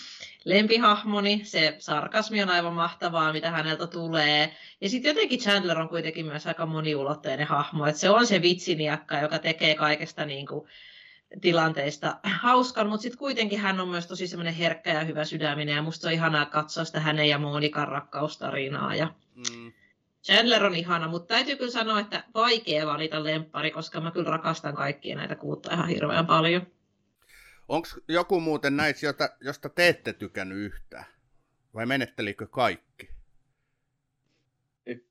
[0.45, 1.41] lempihahmoni.
[1.43, 4.55] Se sarkasmi on aivan mahtavaa, mitä häneltä tulee.
[4.81, 7.85] Ja sitten jotenkin Chandler on kuitenkin myös aika moniulotteinen hahmo.
[7.85, 10.67] Että se on se vitsiniakka, joka tekee kaikesta niin kuin
[11.41, 15.75] tilanteista hauskan, mutta sitten kuitenkin hän on myös tosi semmoinen herkkä ja hyvä sydäminen.
[15.75, 18.95] Ja musta on ihanaa katsoa sitä hänen ja Monikan rakkaustarinaa.
[18.95, 19.13] Ja...
[19.35, 19.71] Mm
[20.25, 24.75] Chandler on ihana, mutta täytyy kyllä sanoa, että vaikea valita lemppari, koska mä kyllä rakastan
[24.75, 26.67] kaikkia näitä kuutta ihan hirveän paljon.
[27.67, 31.05] Onko joku muuten näissä, jota, josta te ette tykännyt yhtään?
[31.73, 33.09] Vai menettelikö kaikki?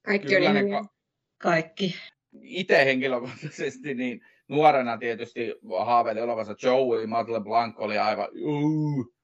[0.02, 0.94] Kaikki Kyllä ihan ka-
[1.38, 1.96] Kaikki.
[2.42, 5.54] itse henkilökohtaisesti niin nuorena tietysti
[5.84, 9.14] haaveili olevansa Joey, Madle Blanc oli aivan uh.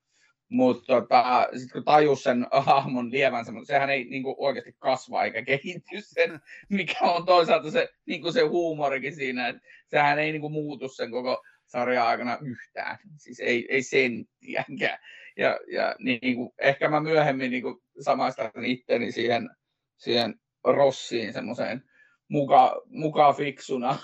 [0.51, 6.01] Mutta tota, sitten kun tajus sen hahmon lievän, sehän ei niinku oikeasti kasva eikä kehity
[6.01, 11.11] sen, mikä on toisaalta se, niinku se huumorikin siinä, että sehän ei niinku muutu sen
[11.11, 14.99] koko sarjan aikana yhtään, siis ei, ei senttiäkään.
[15.37, 19.51] Ja, ja niin kuin, ehkä mä myöhemmin niin kuin samaistan itteni siihen,
[19.97, 21.83] siihen Rossiin semmoiseen
[22.29, 23.99] muka, muka fiksuna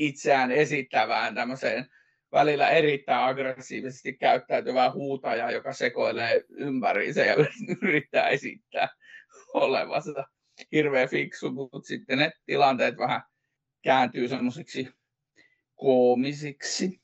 [0.00, 1.86] itseään esittävään tämmöiseen
[2.32, 7.34] välillä erittäin aggressiivisesti käyttäytyvää huutajaa, joka sekoilee ympäriinsä ja
[7.82, 8.88] yrittää esittää
[9.54, 10.24] olevansa
[10.72, 13.22] hirveän fiksu, mutta sitten ne tilanteet vähän
[13.82, 14.88] kääntyy semmoisiksi
[15.74, 17.00] koomisiksi.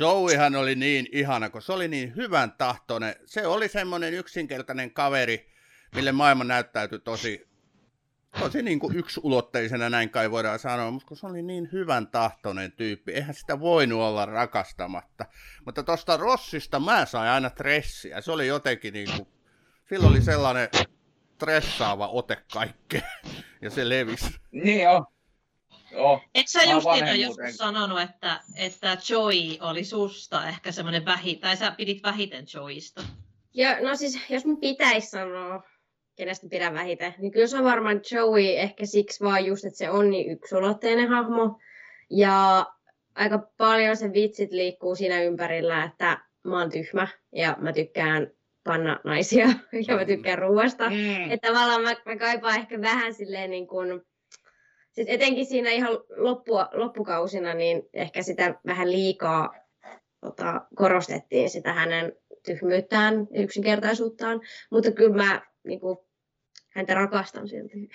[0.00, 3.14] Joeyhan oli niin ihana, kun se oli niin hyvän tahtoinen.
[3.24, 5.52] Se oli semmoinen yksinkertainen kaveri,
[5.94, 7.53] mille maailma näyttäytyi tosi,
[8.38, 12.72] tosi niin kuin yksulotteisena, näin kai voidaan sanoa, mutta kun se oli niin hyvän tahtoinen
[12.72, 15.24] tyyppi, eihän sitä voinut olla rakastamatta.
[15.64, 18.20] Mutta tuosta Rossista mä sain aina stressiä.
[18.20, 19.28] Se oli jotenkin niin kuin,
[19.88, 20.68] sillä oli sellainen
[21.34, 23.02] stressaava ote kaikkeen,
[23.62, 24.26] ja se levisi.
[24.50, 25.06] Niin joo.
[25.92, 26.22] Joo.
[26.34, 31.70] Et sä vanhemmuuden- joskus sanonut, että, että Joey oli susta ehkä semmoinen vähi, tai sä
[31.70, 33.02] pidit vähiten Joeysta.
[33.54, 35.62] Ja no siis, jos mun pitäisi sanoa,
[36.16, 39.90] kenestä pidän vähiten, niin kyllä se on varmaan Joey ehkä siksi vaan just, että se
[39.90, 41.58] on niin yksulotteinen hahmo.
[42.10, 42.66] Ja
[43.14, 48.30] aika paljon se vitsit liikkuu siinä ympärillä, että mä oon tyhmä ja mä tykkään
[48.64, 49.46] panna naisia
[49.88, 50.90] ja mä tykkään ruoasta.
[50.90, 51.30] Mm.
[51.30, 54.02] Että tavallaan mä, mä kaipaan ehkä vähän silleen niin kuin,
[54.92, 59.54] sit etenkin siinä ihan loppua, loppukausina, niin ehkä sitä vähän liikaa
[60.20, 62.12] tota, korostettiin sitä hänen
[62.44, 64.40] tyhmyyttään ja yksinkertaisuuttaan.
[64.70, 65.98] Mutta kyllä mä niin kuin,
[66.70, 67.88] häntä rakastan silti.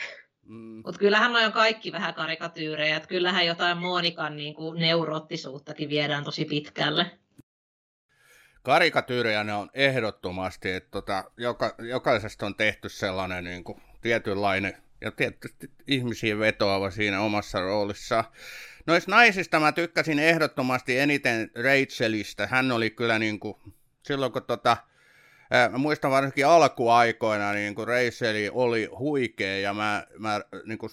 [0.46, 0.82] Mm.
[0.86, 6.24] Mutta kyllähän on jo kaikki vähän karikatyyrejä, että kyllähän jotain Monikan niin kuin neuroottisuuttakin viedään
[6.24, 7.12] tosi pitkälle.
[8.64, 15.12] karikatyyrejä ne on ehdottomasti, että tota, joka, jokaisesta on tehty sellainen niin kuin, tietynlainen ja
[15.12, 18.26] tietysti ihmisiin vetoava siinä omassa roolissaan.
[18.88, 22.48] Noista naisista mä tykkäsin ehdottomasti eniten Rachelista.
[22.48, 23.58] Hän oli kyllä niin kuin,
[24.04, 24.78] silloin kun tota,
[25.72, 30.92] mä muistan varsinkin alkuaikoina, niin kuin Rachel oli huikea ja mä, mä niin kuin,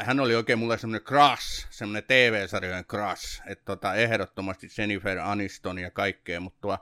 [0.00, 5.90] hän oli oikein mulle semmoinen crush, semmoinen TV-sarjojen crush, että tota, ehdottomasti Jennifer Aniston ja
[5.90, 6.78] kaikkea, mutta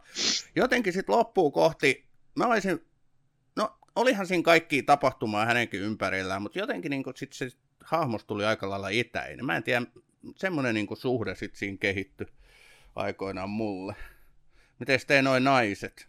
[0.56, 2.86] jotenkin sitten loppuu kohti, mä olisin,
[3.56, 8.70] no olihan siinä kaikki tapahtumaa hänenkin ympärillään, mutta jotenkin niin sitten se hahmos tuli aika
[8.70, 9.46] lailla itäinen.
[9.46, 9.86] Mä en tiedä,
[10.36, 12.26] semmoinen niin suhde sitten siinä kehittyi
[12.96, 13.94] aikoinaan mulle.
[14.78, 16.08] Miten teidän noin naiset?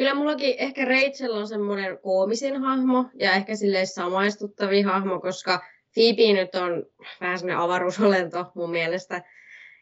[0.00, 5.60] Kyllä mullakin ehkä Rachel on semmoinen koomisin hahmo ja ehkä silleen samaistuttavin hahmo, koska
[5.94, 6.86] Phoebe nyt on
[7.20, 9.22] vähän semmoinen avaruusolento mun mielestä.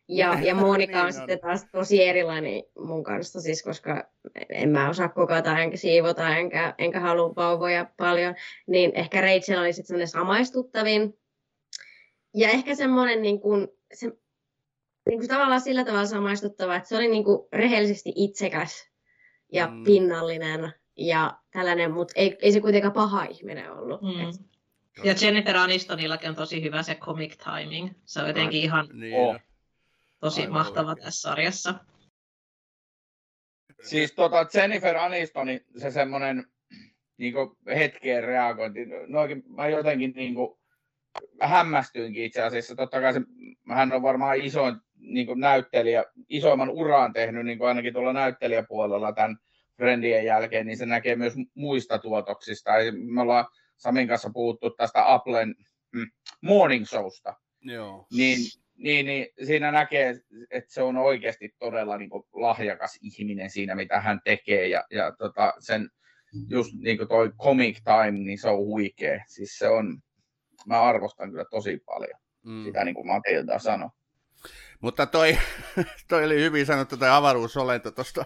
[0.08, 1.12] Ja, ja Monika Niin on on.
[1.12, 4.04] sitten taas tosi erilainen mun kanssa, siis koska
[4.48, 8.34] en mä osaa kokata enkä siivota enkä, enkä halua vauvoja paljon,
[8.66, 11.18] niin ehkä Rachel oli sitten semmoinen samaistuttavin.
[12.34, 14.06] Ja ehkä semmoinen niin kuin, se,
[15.08, 18.88] niin kuin tavallaan sillä tavalla samaistuttava, että se oli niin kuin rehellisesti itsekäs
[19.52, 19.84] ja Mm.
[19.84, 24.02] pinnallinen ja tällainen, mutta ei, ei se kuitenkaan paha ihminen ollut.
[24.02, 24.28] Mm.
[24.28, 24.34] Et,
[25.04, 27.90] Ja Jennifer Anistonillakin on tosi hyvä se comic timing.
[28.04, 29.36] Se on jotenkin ihan Niin, Oh.
[30.20, 31.04] tosi Aivan mahtava oikein.
[31.04, 31.74] tässä sarjassa.
[33.82, 36.46] Siis tota Jennifer Aniston, se semmoinen
[37.18, 37.34] niin
[37.66, 40.58] hetkeen reagointi, noikin, mä jotenkin niin kuin,
[41.40, 42.76] hämmästyinkin itse asiassa.
[42.76, 43.20] Totta kai se,
[43.74, 49.12] hän on varmaan isoin niin kuin näyttelijä, isoimman uraan tehnyt niin kuin ainakin tuolla näyttelijäpuolella
[49.12, 49.36] tämän
[49.76, 52.76] Friendien jälkeen, niin se näkee myös muista tuotoksista.
[52.76, 55.54] Eli Me ollaan Samin kanssa puhuttu tästä Applen
[55.92, 56.06] mm,
[56.42, 58.06] Morning Showsta, Joo.
[58.12, 58.38] niin,
[58.76, 60.14] niin, niin siinä näkee,
[60.50, 64.68] että se on oikeasti todella niin kuin, lahjakas ihminen siinä, mitä hän tekee.
[64.68, 65.88] Ja, ja tota, sen
[66.50, 69.24] just niin kuin toi comic time, niin se on huikea.
[69.26, 69.98] Siis se on,
[70.66, 72.64] mä arvostan kyllä tosi paljon Mm.
[72.64, 73.90] sitä, niin kuin Matilda sanoi.
[74.80, 75.38] Mutta toi,
[76.08, 78.24] toi oli hyvin sanottu toi avaruusolento tuosta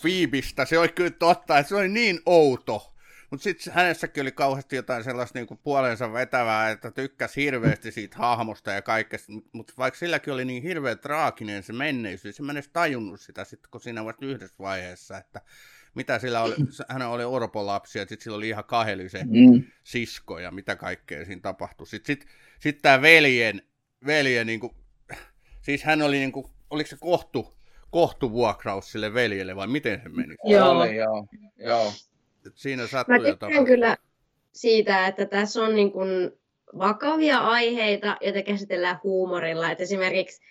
[0.00, 0.64] Phoebistä.
[0.64, 2.88] Se oli kyllä totta, että se oli niin outo.
[3.30, 8.70] Mutta sitten hänessäkin oli kauheasti jotain sellaista niinku puolensa vetävää, että tykkäsi hirveästi siitä hahmosta
[8.70, 9.32] ja kaikesta.
[9.52, 13.70] Mutta vaikka silläkin oli niin hirveä traaginen se menneisyys, en mä edes tajunnut sitä sitten,
[13.70, 15.40] kun siinä vasta yhdessä vaiheessa, että
[15.94, 16.54] mitä sillä oli,
[16.88, 19.64] hän oli orpolapsi ja sitten sillä oli ihan kahelyisen Mm.
[19.84, 21.86] sisko ja mitä kaikkea siinä tapahtui.
[21.86, 22.26] Sitten sit,
[22.60, 23.62] sit tämä veljen,
[24.06, 24.74] veljen niin kuin,
[25.62, 27.54] siis hän oli niin kuin, oliko se kohtu,
[27.90, 30.34] kohtuvuokraus sille veljelle, vai miten se meni?
[30.44, 30.70] Joo.
[30.70, 31.26] Oli, joo.
[31.56, 31.92] joo.
[32.46, 33.64] Et siinä Mä sattui tykkään jotain.
[33.66, 33.96] kyllä
[34.52, 36.30] siitä, että tässä on niin kuin
[36.78, 39.70] vakavia aiheita, joita käsitellään huumorilla.
[39.70, 40.42] Et esimerkiksi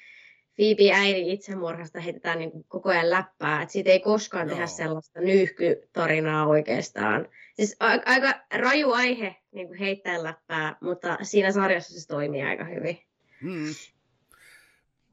[0.55, 3.61] Phoebe äidin itsemurhasta heitetään niin kuin koko ajan läppää.
[3.61, 4.55] Et siitä ei koskaan Joo.
[4.55, 7.27] tehdä sellaista nyyhkytarinaa oikeastaan.
[7.53, 12.63] Siis a- aika raju aihe niin kuin heittää läppää, mutta siinä sarjassa se toimii aika
[12.63, 12.99] hyvin.
[13.41, 13.65] Hmm.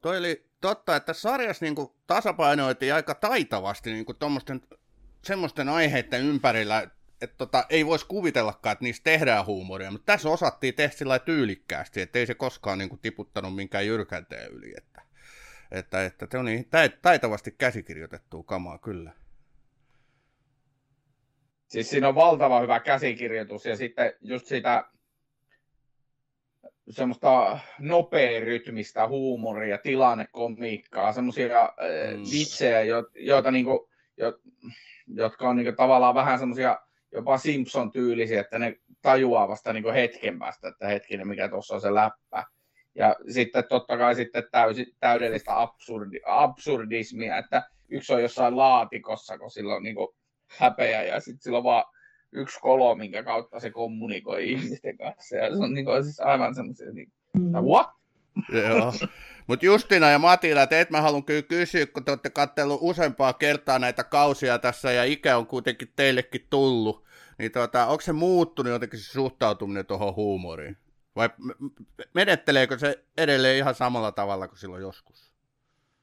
[0.01, 4.61] Toi oli totta, että sarjassa niinku tasapainoitiin aika taitavasti niinku tommosten,
[5.23, 6.87] semmoisten aiheiden ympärillä,
[7.21, 12.01] että tota, ei voisi kuvitellakaan, että niistä tehdään huumoria, mutta tässä osattiin tehdä sillä tyylikkäästi,
[12.01, 14.73] että ei se koskaan niinku tiputtanut minkään jyrkänteen yli.
[14.77, 15.01] Että,
[15.71, 19.11] että, että se on niin tait- taitavasti käsikirjoitettua kamaa kyllä.
[21.67, 24.85] Siis siinä on valtava hyvä käsikirjoitus ja sitten just sitä
[26.89, 31.69] semmoista nopea rytmistä huumoria, tilannekomiikkaa, semmoisia äh,
[32.17, 32.23] Mm.
[32.31, 34.39] vitsejä, jo- joita niinku, jo,
[35.07, 36.79] jotka on niinku tavallaan vähän semmoisia
[37.11, 41.93] jopa Simpson-tyylisiä, että ne tajuaa vasta niinku hetken päästä, että hetkinen, mikä tuossa on se
[41.93, 42.43] läppä.
[42.95, 49.51] Ja sitten totta kai sitten täysi, täydellistä absurdi, absurdismia, että yksi on jossain laatikossa, kun
[49.51, 50.15] sillä on niinku
[50.57, 51.83] häpeä ja sitten sillä on vaan
[52.31, 55.35] yksi kolo, minkä kautta se kommunikoi ihmisten kanssa.
[55.35, 57.11] Ja se on niinku, siis aivan semmoisia, niin,
[57.61, 57.89] what?
[58.53, 58.93] Joo.
[59.47, 63.79] Mutta Justina ja Matila, teitä mä haluan kyllä kysyä, kun te olette katsellut useampaa kertaa
[63.79, 67.05] näitä kausia tässä ja ikä on kuitenkin teillekin tullut,
[67.37, 70.77] niin tota, onko se muuttunut jotenkin se suhtautuminen tuohon huumoriin?
[71.15, 75.31] Vai m- m- menetteleekö se edelleen ihan samalla tavalla kuin silloin joskus?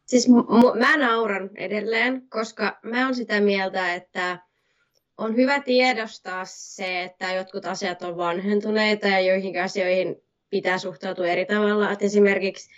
[0.06, 4.38] Siis mu- mä nauran edelleen, koska mä oon sitä mieltä, että
[5.18, 10.16] on hyvä tiedostaa se, että jotkut asiat on vanhentuneita ja joihinkin asioihin
[10.50, 11.92] pitää suhtautua eri tavalla.
[11.92, 12.70] Et esimerkiksi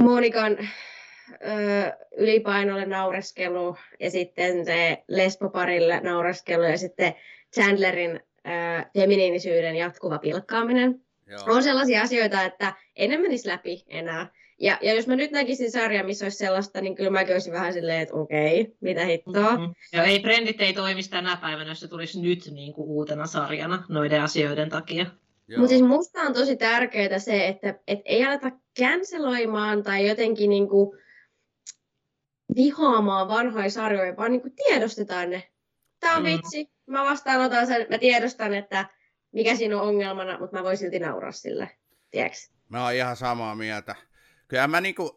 [0.00, 7.14] Monikan ö, ylipainolle naureskelu ja sitten se lesboparille naureskelu ja sitten
[7.54, 8.50] Chandlerin ö,
[8.98, 11.40] feminiinisyyden jatkuva pilkkaaminen Joo.
[11.46, 14.30] on sellaisia asioita, että ne menisi läpi enää.
[14.60, 17.72] Ja, ja jos mä nyt näkisin sarja, missä olisi sellaista, niin kyllä mäkin olisin vähän
[17.72, 19.56] silleen, että okei, mitä hittoa.
[19.56, 19.74] Mm.
[19.92, 23.84] Ja ei Friendit ei toimisi tänä päivänä, jos se tulisi nyt niin kuin uutena sarjana
[23.88, 25.06] noiden asioiden takia.
[25.56, 30.96] Mutta siis musta on tosi tärkeää se, että et ei aleta canceloimaan tai jotenkin niinku
[32.56, 35.42] vihaamaan vanhoja sarjoja, vaan niinku tiedostetaan ne.
[36.00, 36.26] Tämä on Mm.
[36.26, 38.86] vitsi, mä vastaanotan sen, mä tiedostan, että
[39.32, 41.70] mikä siinä on ongelmana, mutta mä voin silti nauraa sille.
[42.10, 42.38] Tiedätkö?
[42.68, 43.94] Mä oon ihan samaa mieltä.
[44.48, 45.16] Kyllä mä niinku,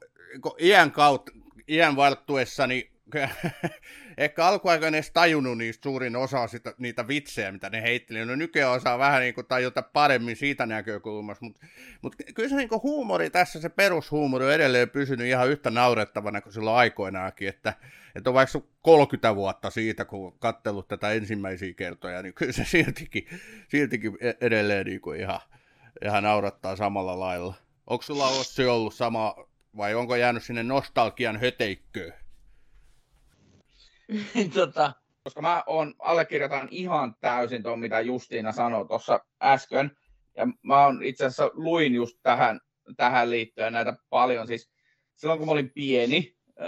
[0.60, 1.32] iän kautta,
[1.68, 3.30] iän varttuessani, kyllä
[4.18, 8.26] ehkä alkuaikoina edes tajunnut niistä suurin osa sitä, niitä vitsejä, mitä ne heitteli.
[8.26, 11.66] No nykyään osaa vähän niinku tajuta paremmin siitä näkökulmasta, mutta
[12.02, 16.54] mut kyllä se niinku huumori tässä, se perushuumori on edelleen pysynyt ihan yhtä naurettavana kuin
[16.54, 17.74] silloin aikoinaankin, että,
[18.16, 23.28] että on vaikka 30 vuotta siitä, kun kattellut tätä ensimmäisiä kertoja, niin kyllä se siltikin,
[23.68, 25.40] siltikin e- edelleen niinku ihan,
[26.06, 27.69] ihan naurattaa samalla lailla.
[27.90, 29.36] Onko sulla Ossi ollut sama,
[29.78, 32.14] vai onko jäänyt sinne nostalgian höteikköön?
[34.56, 39.92] tota, koska mä on, allekirjoitan ihan täysin tuon, mitä Justiina sanoi tuossa äsken.
[40.38, 42.60] Ja mä on itse asiassa luin just tähän,
[42.98, 44.48] tähän liittyen näitä paljon.
[44.48, 44.72] Siis
[45.16, 46.68] silloin kun mä olin pieni, öö,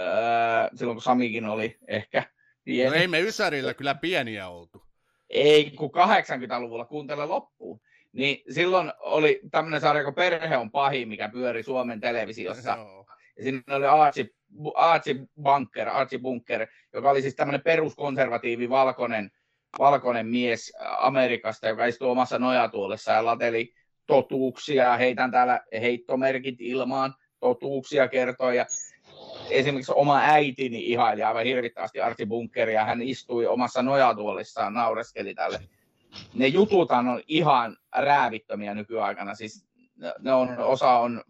[0.74, 2.24] silloin kun Samikin oli ehkä
[2.64, 2.90] pieni.
[2.90, 4.84] No ei me Ysärillä kyllä pieniä oltu.
[5.30, 7.80] ei kun 80-luvulla kuuntele loppuun.
[8.12, 12.76] Niin silloin oli tämmöinen sarja kuin Perhe on pahin, mikä pyöri Suomen televisiossa.
[12.76, 13.06] Joo.
[13.36, 14.26] Ja siinä oli Archie,
[14.74, 19.30] Archie Bunker, Archie Bunker, joka oli siis tämmöinen peruskonservatiivi valkoinen,
[19.78, 23.74] valkoinen mies Amerikasta, joka istui omassa nojatuolessa ja lateli
[24.06, 28.66] totuuksia, heitän täällä heittomerkit ilmaan, totuuksia kertoi ja
[29.50, 35.60] esimerkiksi oma äitini ihaili aivan hirvittävästi Archie Bunkeria, hän istui omassa nojatuolissaan, naureskeli tälle.
[36.34, 37.76] Ne jututhan on ihan
[38.74, 41.22] nykyaikana, siis ne- ne on, osa on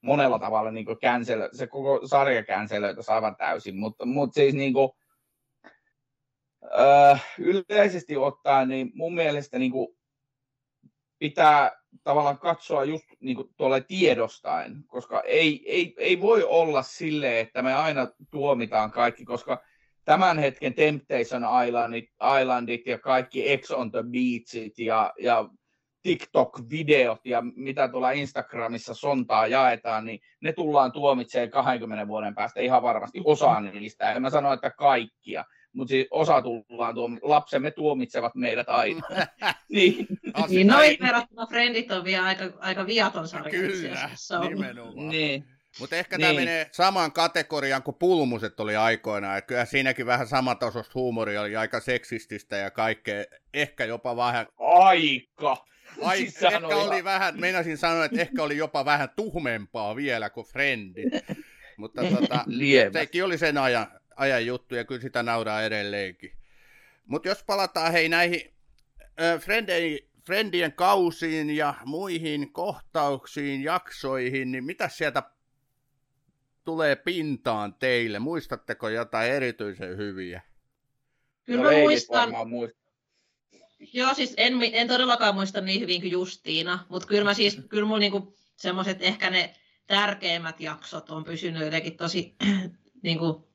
[0.00, 4.90] monella tavalla niin cancel, se koko sarja cancelöitäisi aivan täysin, mutta, mutta siis niin kuin,
[6.64, 9.96] öö, yleisesti ottaen, niin mun mielestä niin kuin,
[11.18, 17.38] pitää tavallaan katsoa just niin kuin tuolle tiedostaen, koska ei, ei, ei voi olla silleen,
[17.38, 19.62] että me aina tuomitaan kaikki, koska
[20.04, 22.04] tämän hetken Temptation Islandit,
[22.40, 25.48] Islandit ja kaikki Ex on the Beachit ja, ja
[26.02, 32.82] TikTok-videot ja mitä tuolla Instagramissa sontaa jaetaan, niin ne tullaan tuomitsemaan 20 vuoden päästä ihan
[32.82, 34.12] varmasti osa niistä.
[34.12, 37.30] En mä sano, että kaikkia, mutta siis osa tullaan tuomitsemaan.
[37.30, 39.00] Lapsemme tuomitsevat meidät aina.
[39.68, 40.06] niin,
[40.48, 43.50] Niin noin verrattuna Friendit on vielä aika, aika viaton sarja.
[43.50, 44.10] Kyllä,
[44.48, 45.08] nimenomaan.
[45.08, 45.44] niin.
[45.80, 46.26] Mutta ehkä niin.
[46.26, 49.34] tämä menee samaan kategoriaan kuin pulmuset oli aikoinaan.
[49.34, 53.24] Ja kyllä siinäkin vähän samantasoista huumoria oli aika seksististä ja kaikkea.
[53.54, 54.46] Ehkä jopa vähän...
[54.58, 55.64] Aika!
[56.02, 57.04] Ai, siis ehkä oli ihan...
[57.04, 61.12] vähän, meinasin sanoa, että ehkä oli jopa vähän tuhmempaa vielä kuin Friendit.
[61.76, 62.44] Mutta tota,
[62.92, 66.32] sekin oli sen ajan, ajan juttu ja kyllä sitä nauraa edelleenkin.
[67.06, 68.54] Mutta jos palataan hei näihin
[69.20, 75.22] äh, Friendien, Friendien kausiin ja muihin kohtauksiin, jaksoihin, niin mitä sieltä
[76.64, 78.18] tulee pintaan teille?
[78.18, 80.42] Muistatteko jotain erityisen hyviä?
[81.44, 82.30] Kyllä no, muistan.
[83.92, 87.86] Joo, siis en, en todellakaan muista niin hyvin kuin Justiina, mutta kyllä mä siis, kyllä
[87.86, 89.54] mulla niinku semmoiset ehkä ne
[89.86, 92.36] tärkeimmät jaksot on pysynyt jotenkin tosi
[93.02, 93.52] niinku,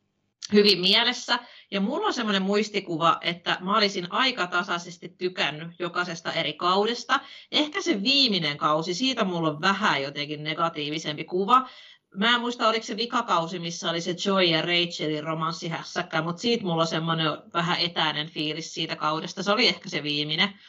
[0.54, 1.40] hyvin mielessä.
[1.72, 7.20] Ja mulla on semmoinen muistikuva, että mä olisin aika tasaisesti tykännyt jokaisesta eri kaudesta.
[7.52, 11.70] Ehkä se viimeinen kausi, siitä mulla on vähän jotenkin negatiivisempi kuva.
[12.16, 16.66] Mä en muista, oliko se vikakausi, missä oli se Joy ja Rachelin romanssihässäkkä, mutta siitä
[16.66, 19.44] mulla on semmoinen vähän etäinen fiilis siitä kaudesta.
[19.44, 20.60] Se oli ehkä se viimeinen.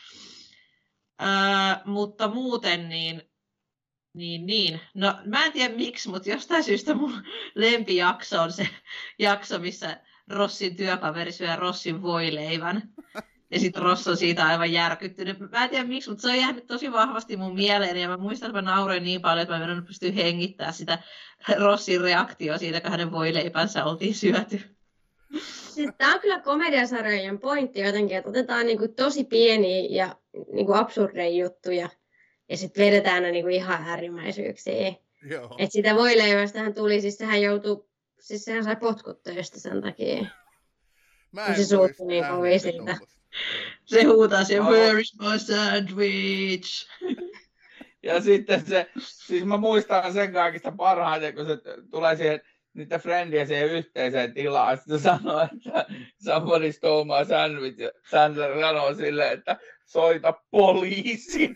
[1.23, 1.29] Öö,
[1.85, 3.23] mutta muuten niin,
[4.15, 4.81] niin, niin.
[4.95, 7.23] No mä en tiedä miksi, mutta jostain syystä mun
[7.55, 8.69] lempijakso on se
[9.19, 12.83] jakso, missä Rossin työkaveri syö Rossin voileivän.
[13.51, 15.39] Ja sitten Ross on siitä aivan järkyttynyt.
[15.39, 17.97] Mä en tiedä miksi, mutta se on jäänyt tosi vahvasti mun mieleen.
[17.97, 20.99] Ja mä muistan, että mä nauroin niin paljon, että mä en pysty hengittämään sitä
[21.59, 24.61] Rossin reaktio siitä, kun hänen voileipänsä oltiin syöty.
[25.51, 30.17] Siis tämä on kyllä komediasarjojen pointti jotenkin, että otetaan niinku tosi pieniä ja
[30.53, 31.89] niinku absurdeja juttuja
[32.49, 34.97] ja sitten vedetään ne niinku ihan äärimmäisyyksiin.
[35.31, 35.55] Joo.
[35.59, 37.89] Et sitä voileivästähän tuli, siis sehän joutui,
[38.21, 40.27] siis sehän sai potkut töistä sen takia.
[41.33, 42.99] Mä en se suutti niin kovin siitä.
[43.85, 46.87] Se huutaa se, where is my sandwich?
[48.03, 51.59] Ja sitten se, siis mä muistan sen kaikista parhaiten, kun se
[51.91, 52.41] tulee siihen
[52.75, 54.77] niitä friendiä siihen yhteiseen tilaan.
[54.77, 55.87] Sitten sanoo, että
[56.25, 57.79] somebody stole my sandwich.
[58.11, 59.57] Sandler sanoo silleen, että
[59.87, 61.55] soita poliisi.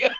[0.00, 0.10] ja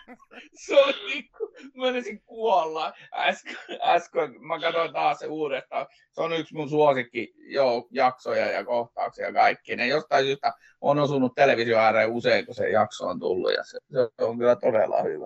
[0.53, 2.93] se oli niin kuin, menisin kuolla.
[3.13, 5.87] Äsken, äsken mä katsoin taas se uudestaan.
[6.11, 9.75] Se on yksi mun suosikki joo, jaksoja ja kohtauksia kaikki.
[9.75, 13.53] Ne jostain syystä on osunut televisio ääreen usein, kun se jakso on tullut.
[13.53, 13.79] Ja se,
[14.17, 15.25] se on kyllä todella hyvä.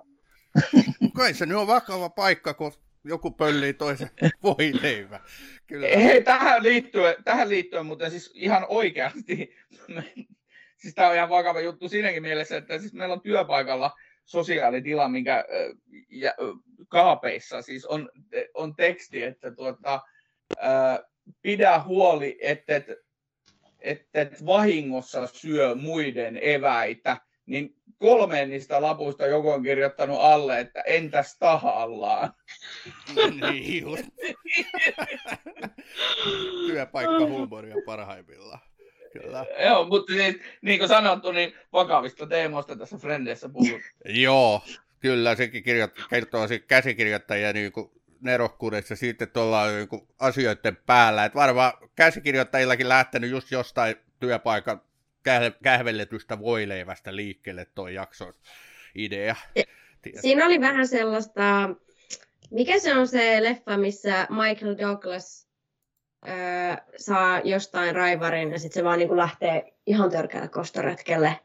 [1.16, 2.72] Kai se nyt on vakava paikka, kun
[3.04, 4.10] joku pöllii toisen
[4.42, 5.20] voileivä.
[5.66, 5.86] Kyllä.
[5.88, 9.56] Hei, tähän liittyen, tähän liittyen muuten siis ihan oikeasti,
[10.80, 15.44] siis tämä on ihan vakava juttu siinäkin mielessä, että siis meillä on työpaikalla sosiaalitila, minkä
[16.10, 16.34] ja,
[16.88, 18.10] kaapeissa siis on,
[18.54, 20.00] on teksti, että tuota,
[20.58, 21.02] ää,
[21.42, 22.86] pidä huoli, että et,
[23.80, 30.80] et, et vahingossa syö muiden eväitä, niin kolmeen niistä lapuista joku on kirjoittanut alle, että
[30.80, 32.32] entäs tahallaan.
[33.40, 34.04] niin just.
[36.66, 38.60] Työpaikka huumoria parhaimmillaan.
[39.12, 39.46] Kyllä.
[39.64, 43.80] Joo, mutta siis, niin kuin sanottu, niin vakavista teemoista tässä Frendeissä puhut.
[44.04, 44.62] Joo,
[45.00, 45.64] kyllä sekin
[46.10, 51.24] kertoo käsikirjoittajia niin kuin nerokkuudessa sitten tuolla niin asioiden päällä.
[51.24, 54.82] Et varmaan käsikirjoittajillakin lähtenyt just jostain työpaikan
[55.62, 58.34] kähvelletystä voileivästä liikkeelle tuo jakson
[58.94, 59.36] idea.
[60.20, 61.70] Siinä oli vähän sellaista,
[62.50, 65.48] mikä se on se leffa, missä Michael Douglas
[66.28, 66.34] öö,
[66.96, 71.40] saa jostain raivarin ja sitten se vaan niin lähtee ihan törkeällä kostoretkelle.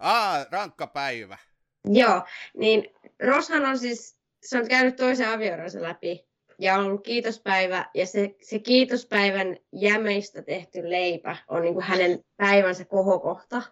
[0.00, 1.38] Aa, rankka päivä.
[1.84, 2.22] Joo,
[2.54, 2.94] niin
[3.26, 8.34] Roshan on siis, se on käynyt toisen avioeronsa läpi ja on ollut kiitospäivä, ja se,
[8.42, 13.62] se kiitospäivän jämeistä tehty leipä on niin kuin hänen päivänsä kohokohta.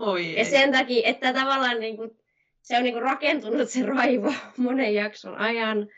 [0.00, 2.10] Oi ja sen takia, että tavallaan niin kuin,
[2.62, 5.88] se on niin kuin rakentunut se raivo monen jakson ajan,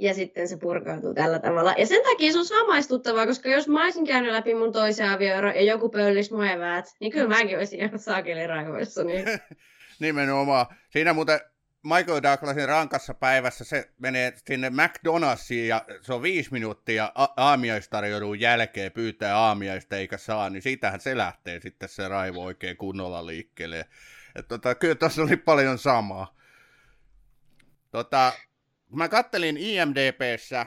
[0.00, 1.74] ja sitten se purkautuu tällä tavalla.
[1.78, 5.50] Ja sen takia se on samaistuttavaa, koska jos mä olisin käynyt läpi mun toisen avioero
[5.50, 9.04] ja joku pöllis mun eväät, niin kyllä mäkin olisin ihan saakeliraivoissa.
[9.04, 9.24] Niin.
[10.00, 10.66] Nimenomaan.
[10.90, 11.40] Siinä muuten
[11.84, 18.40] Michael Douglasin rankassa päivässä se menee sinne McDonald'siin ja se on viisi minuuttia a- aamiaistarjoilun
[18.40, 23.88] jälkeen pyytää aamiaista eikä saa, niin siitähän se lähtee sitten se raivo oikein kunnolla liikkeelle.
[24.34, 26.36] Et tota, kyllä tuossa oli paljon samaa.
[27.90, 28.32] Tota,
[28.90, 30.66] mä kattelin IMDBssä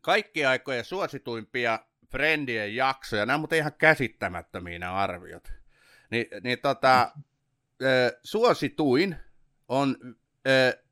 [0.00, 1.78] kaikki aikojen suosituimpia
[2.10, 5.52] Friendien jaksoja, nämä on muuten ihan käsittämättömiä nämä arviot.
[6.10, 7.12] Ni, niin tota,
[8.24, 9.16] suosituin
[9.68, 9.96] on
[10.46, 10.82] ö,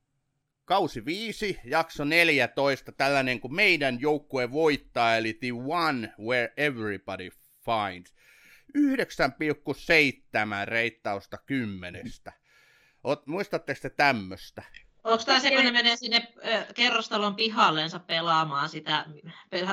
[0.65, 7.31] kausi 5, jakso 14, tällainen kuin meidän joukkue voittaa, eli The One Where Everybody
[7.65, 8.15] Finds.
[8.79, 12.33] 9,7 reittausta kymmenestä.
[13.05, 14.63] Ot, muistatteko te tämmöistä?
[15.05, 16.29] Onko tämä se, kun ne menee sinne
[16.75, 19.05] kerrostalon pihallensa pelaamaan sitä,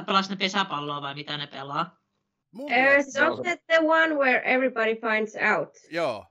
[0.06, 2.02] pelaa sinne pesäpalloa vai mitä ne pelaa?
[2.52, 5.70] Mun uh, siis onko se the one where everybody finds out?
[5.92, 6.26] Joo.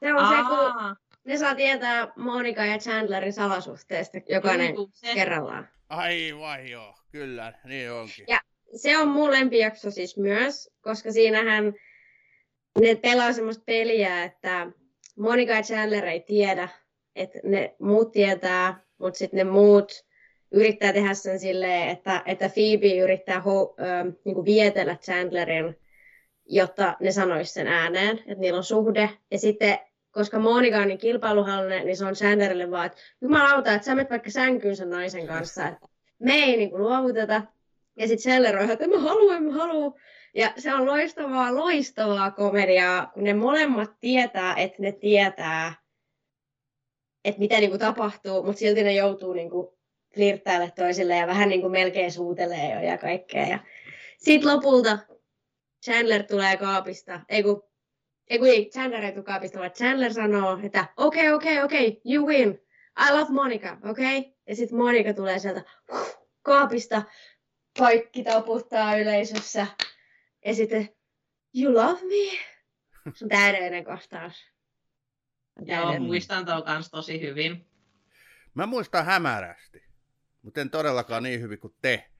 [0.00, 0.30] Se on Aa.
[0.30, 5.14] se, kun ne saa tietää Monika ja Chandlerin salasuhteesta jokainen se.
[5.14, 5.68] kerrallaan.
[5.88, 8.24] Aivan joo, kyllä, niin onkin.
[8.28, 8.40] Ja
[8.76, 11.74] se on mun lempijakso siis myös, koska siinähän
[12.80, 14.66] ne pelaa semmoista peliä, että
[15.16, 16.68] Monika ja Chandler ei tiedä,
[17.16, 20.04] että ne muut tietää, mutta sitten ne muut
[20.50, 25.78] yrittää tehdä sen silleen, että, että Phoebe yrittää ho, ö, niin vietellä Chandlerin,
[26.46, 29.10] jotta ne sanois sen ääneen, että niillä on suhde.
[29.30, 29.78] Ja sitten,
[30.14, 34.10] koska Monika on niin kilpailuhallinen, niin se on Chandlerille vaan, että jumalauta, että sä menet
[34.10, 35.88] vaikka sänkyyn sen naisen kanssa, että
[36.18, 37.42] me ei niin kuin, luovuteta.
[37.96, 39.94] Ja sitten Chandler on, että mä haluan, mä haluan.
[40.34, 45.74] Ja se on loistavaa, loistavaa komediaa, kun ne molemmat tietää, että ne tietää,
[47.24, 49.68] että mitä niin kuin tapahtuu, mutta silti ne joutuu niin kuin
[50.14, 53.46] flirttaille toisille ja vähän niin kuin melkein suutelee jo ja kaikkea.
[53.46, 53.58] Ja
[54.18, 54.98] sitten lopulta
[55.84, 57.62] Chandler tulee kaapista, ei kun,
[58.28, 61.64] ei kun ei, Chandler ei tule kaapista, vaan Chandler sanoo, että okei, okay, okei, okay,
[61.64, 62.60] okei, okay, you win.
[63.08, 64.18] I love Monica, okei?
[64.18, 64.32] Okay?
[64.48, 65.62] Ja sitten Monica tulee sieltä
[65.92, 67.02] huh, kaapista,
[67.78, 69.66] kaikki taputtaa yleisössä.
[70.44, 70.88] Ja sitten,
[71.54, 72.38] you love me?
[73.14, 74.44] Se on täydellinen kohtaus.
[75.60, 77.66] Joo, muistan tuon kanssa tosi hyvin.
[78.54, 79.82] Mä muistan hämärästi,
[80.42, 82.10] mutta en todellakaan niin hyvin kuin te.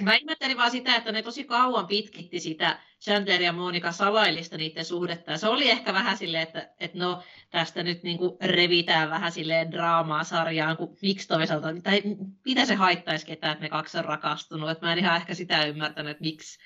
[0.00, 4.84] Mä ihmettelin vaan sitä, että ne tosi kauan pitkitti sitä Chandler ja Monika salaillista niiden
[4.84, 5.30] suhdetta.
[5.30, 9.32] Ja se oli ehkä vähän silleen, että, että no tästä nyt niin kuin revitään vähän
[9.32, 12.02] silleen draamaa sarjaan, kun miksi toisaalta, tai
[12.44, 14.70] mitä se haittaisi ketään, että ne kaksi on rakastunut.
[14.70, 16.58] Että mä en ihan ehkä sitä ymmärtänyt, että miksi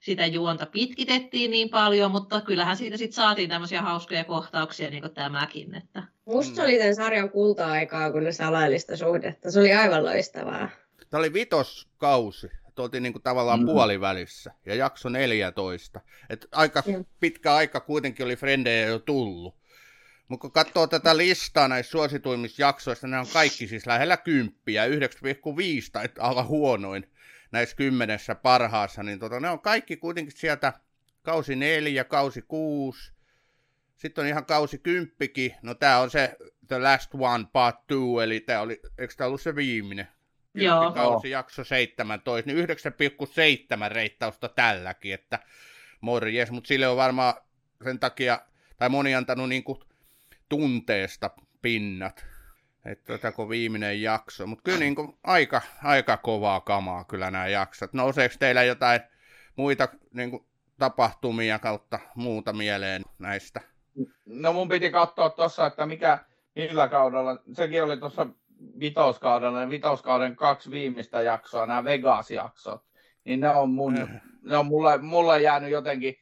[0.00, 5.14] sitä juonta pitkitettiin niin paljon, mutta kyllähän siitä sitten saatiin tämmöisiä hauskoja kohtauksia, niin kuin
[5.14, 5.74] tämäkin.
[5.74, 6.02] Että...
[6.24, 9.50] Musta se oli tämän sarjan kulta-aikaa, kun ne salaillista suhdetta.
[9.50, 10.68] Se oli aivan loistavaa.
[11.10, 12.50] Tämä oli vitoskausi.
[12.78, 13.66] Oltiin niin kuin tavallaan mm.
[13.66, 16.00] puolivälissä ja jakso 14.
[16.30, 17.04] Et aika mm.
[17.20, 19.54] pitkä aika kuitenkin oli frendejä jo tullut.
[20.28, 24.92] Mutta kun katsoo tätä listaa näistä suosituimmista jaksoista, ne on kaikki siis lähellä kymppiä, 9,5
[25.92, 27.10] tai olla huonoin
[27.52, 30.72] näissä kymmenessä parhaassa, niin tota, ne on kaikki kuitenkin sieltä
[31.22, 33.12] kausi neljä, kausi kuusi,
[33.96, 36.36] sitten on ihan kausi kymppikin, no tämä on se
[36.68, 40.08] The Last One Part 2, eli tämä oli, eikö tämä ollut se viimeinen?
[40.56, 40.92] Joo.
[40.92, 45.38] Kausi jakso 17, niin 9,7 reittausta tälläkin, että
[46.00, 47.34] morjes, mutta sille on varmaan
[47.84, 48.40] sen takia,
[48.76, 49.82] tai moni antanut niinku
[50.48, 51.30] tunteesta
[51.62, 52.26] pinnat.
[52.84, 54.46] Että tätä kun viimeinen jakso.
[54.46, 57.92] Mutta kyllä niin kuin aika, aika kovaa kamaa kyllä nämä jaksot.
[57.92, 59.00] Nouseeko teillä jotain
[59.56, 60.46] muita niin kuin
[60.78, 63.60] tapahtumia kautta muuta mieleen näistä?
[64.26, 66.18] No mun piti katsoa tuossa, että mikä,
[66.54, 68.26] millä kaudella, sekin oli tuossa
[68.80, 72.80] vitoskaudella, ne vitoskauden kaksi viimeistä jaksoa, nämä Vegas-jaksot,
[73.24, 74.08] niin ne on, mun, eh.
[74.42, 76.14] ne on mulle, mulle jäänyt jotenkin,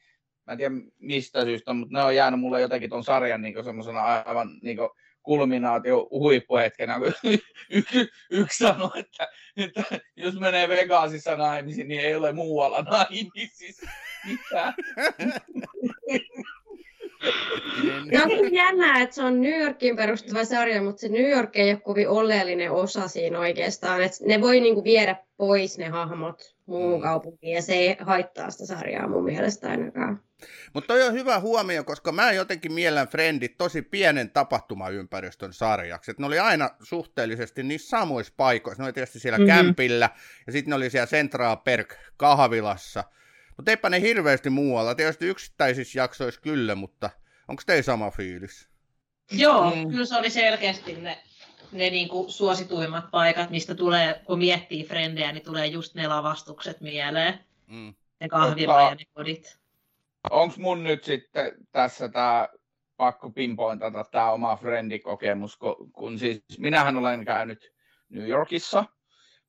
[0.47, 4.01] mä en tiedä mistä syystä, mutta ne on jäänyt mulle jotenkin ton sarjan niin semmoisena
[4.01, 4.89] aivan niin kuin,
[5.25, 7.13] kulminaatio huippuhetkenä, kun
[7.69, 9.27] yksi, yksi sanoi, että,
[9.57, 9.83] että,
[10.15, 13.91] jos menee Vegasissa naimisiin, niin ei ole muualla naimisissa
[14.25, 14.73] mitään.
[18.11, 21.71] No on jännää, että se on New Yorkin perustuva sarja, mutta se New York ei
[21.71, 24.03] ole kovin oleellinen osa siinä oikeastaan.
[24.03, 27.03] Et ne voi niinku viedä pois ne hahmot muun mm.
[27.03, 30.21] kaupunkiin ja se ei haittaa sitä sarjaa mun mielestä ainakaan.
[30.73, 36.11] Mutta toi on hyvä huomio, koska mä jotenkin miellän Friendit tosi pienen tapahtumaympäristön sarjaksi.
[36.11, 38.83] Et ne oli aina suhteellisesti niissä samoissa paikoissa.
[38.83, 39.55] Ne oli tietysti siellä mm-hmm.
[39.55, 40.09] kämpillä
[40.47, 43.03] ja sitten ne oli siellä Central Perk kahvilassa.
[43.57, 44.95] Mutta eipä ne hirveästi muualla.
[44.95, 47.09] Tietysti yksittäisissä jaksoissa kyllä, mutta
[47.47, 48.69] onko teillä sama fiilis?
[49.31, 49.89] Joo, mm.
[49.89, 51.17] kyllä se oli selkeästi ne,
[51.71, 57.39] ne niinku suosituimmat paikat, mistä tulee, kun miettii frendejä, niin tulee just ne lavastukset mieleen.
[57.67, 57.93] Mm.
[58.19, 59.57] Ne kahvila ja ne kodit
[60.29, 62.49] onko mun nyt sitten tässä tämä
[62.97, 67.73] pakko pinpointata tämä oma friendikokemus, kun, kun siis minähän olen käynyt
[68.09, 68.85] New Yorkissa.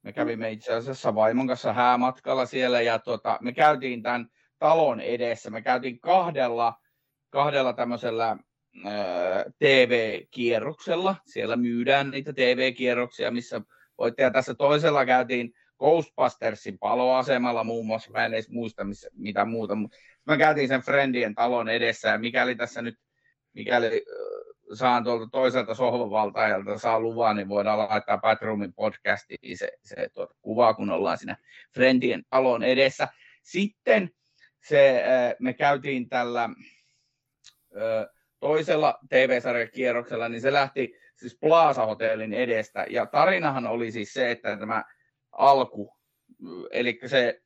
[0.06, 4.28] Me kävimme itse asiassa vaimon kanssa häämatkalla siellä ja tota, me käytiin tämän
[4.58, 5.50] talon edessä.
[5.50, 6.74] Me käytiin kahdella,
[7.30, 8.36] kahdella tämmöisellä
[9.58, 11.16] TV-kierroksella.
[11.26, 13.60] Siellä myydään niitä TV-kierroksia, missä
[13.98, 14.22] voitte.
[14.22, 18.10] Ja tässä toisella käytiin Ghostbustersin paloasemalla muun muassa.
[18.10, 19.96] Mä en edes muista missä, mitä muuta, mutta
[20.26, 22.98] mä käytiin sen Friendien talon edessä ja mikäli tässä nyt,
[23.52, 24.04] mikäli
[24.74, 30.74] saan tuolta toiselta sohvavaltaajalta saa luvan, niin voidaan laittaa Batroomin podcastiin se, se tuota, kuva,
[30.74, 31.36] kun ollaan siinä
[31.74, 33.08] Friendien talon edessä.
[33.42, 34.10] Sitten
[34.68, 35.04] se,
[35.40, 36.48] me käytiin tällä
[38.40, 42.86] toisella TV-sarjakierroksella, niin se lähti siis Plaza Hotellin edestä.
[42.90, 44.84] Ja tarinahan oli siis se, että tämä
[45.32, 45.96] alku,
[46.70, 47.40] eli se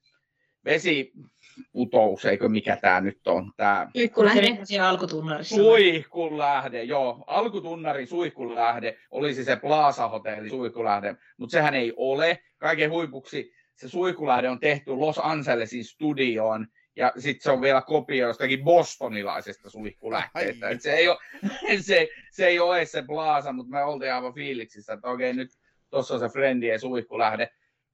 [1.61, 4.58] vesiputous, eikö mikä tämä nyt on, tämä Suihkulähde.
[4.82, 5.56] Alkutunnarissa.
[5.56, 7.24] Suihkulähde, joo.
[7.26, 12.38] Alkutunnari suihkulähde olisi se Plaza Hotelli suihkulähde, mutta sehän ei ole.
[12.58, 18.28] Kaiken huipuksi se suihkulähde on tehty Los Angelesin studioon, ja sitten se on vielä kopio
[18.28, 20.66] jostakin bostonilaisesta suihkulähteestä.
[20.66, 20.72] Ai.
[20.72, 21.18] Et se, ei ole,
[21.80, 25.50] se, se ei ole se Plaza, mutta me oltiin aivan fiiliksissä, että okei nyt
[25.90, 27.50] tuossa on se Friendien suihkulähde.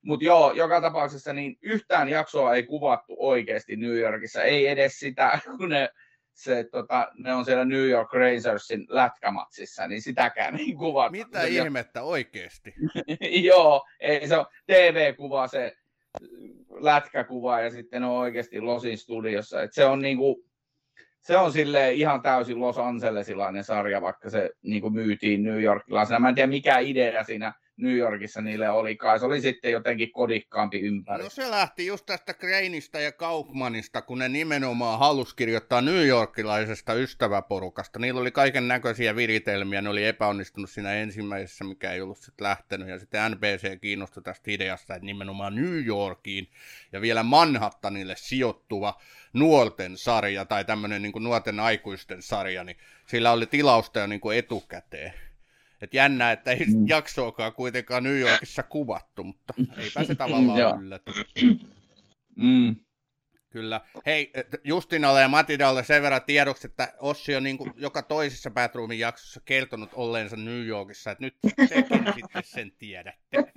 [0.07, 5.39] Mutta joo, joka tapauksessa niin yhtään jaksoa ei kuvattu oikeasti New Yorkissa, ei edes sitä,
[5.59, 5.89] kun ne,
[6.33, 11.13] se, tota, ne on siellä New York Razorsin lätkämatsissa, niin sitäkään ei kuvattu.
[11.13, 12.75] Mitä Ja- ihmettä oikeesti?
[13.51, 15.77] Joo, ei se on TV-kuva se
[16.81, 19.63] lätkäkuva ja sitten on oikeasti Losin studiossa.
[19.63, 20.45] Et se on niinku,
[21.21, 26.21] se on sille ihan täysin Los Angelesilainen sarja, vaikka se niinku myytiin New Yorkilaisena.
[26.21, 29.19] Mä en tiedä mikä idea siinä New Yorkissa niille oli kai.
[29.19, 31.23] Se oli sitten jotenkin kodikkaampi ympäri.
[31.23, 36.95] No se lähti just tästä Kreinistä ja Kaufmanista, kun ne nimenomaan halus kirjoittaa New Yorkilaisesta
[36.95, 37.99] ystäväporukasta.
[37.99, 42.89] Niillä oli kaiken näköisiä viritelmiä, ne oli epäonnistunut siinä ensimmäisessä, mikä ei ollut sitten lähtenyt.
[42.89, 46.49] Ja sitten NBC kiinnostui tästä ideasta, että nimenomaan New Yorkiin
[46.93, 49.01] ja vielä Manhattanille sijoittuva
[49.33, 54.39] nuorten sarja tai tämmöinen niin nuorten aikuisten sarja, niin sillä oli tilausta jo niin kuin
[54.39, 55.26] etukäteen.
[55.83, 56.89] Et jännä, että ei Mm.
[56.89, 61.13] jaksoakaan kuitenkaan New Yorkissa kuvattu, mutta eipä se tavallaan yllätä.
[62.37, 62.77] Mm.
[63.51, 63.81] Kyllä.
[64.07, 64.33] Hei,
[64.65, 69.41] Justinalle ja Matidalle sen verran tiedoksi, että Ossi on niin kuin joka toisessa Batroomin jaksossa
[69.45, 71.37] kertonut olleensa New Yorkissa, että nyt
[71.69, 73.37] tekin sitten sen tiedätte.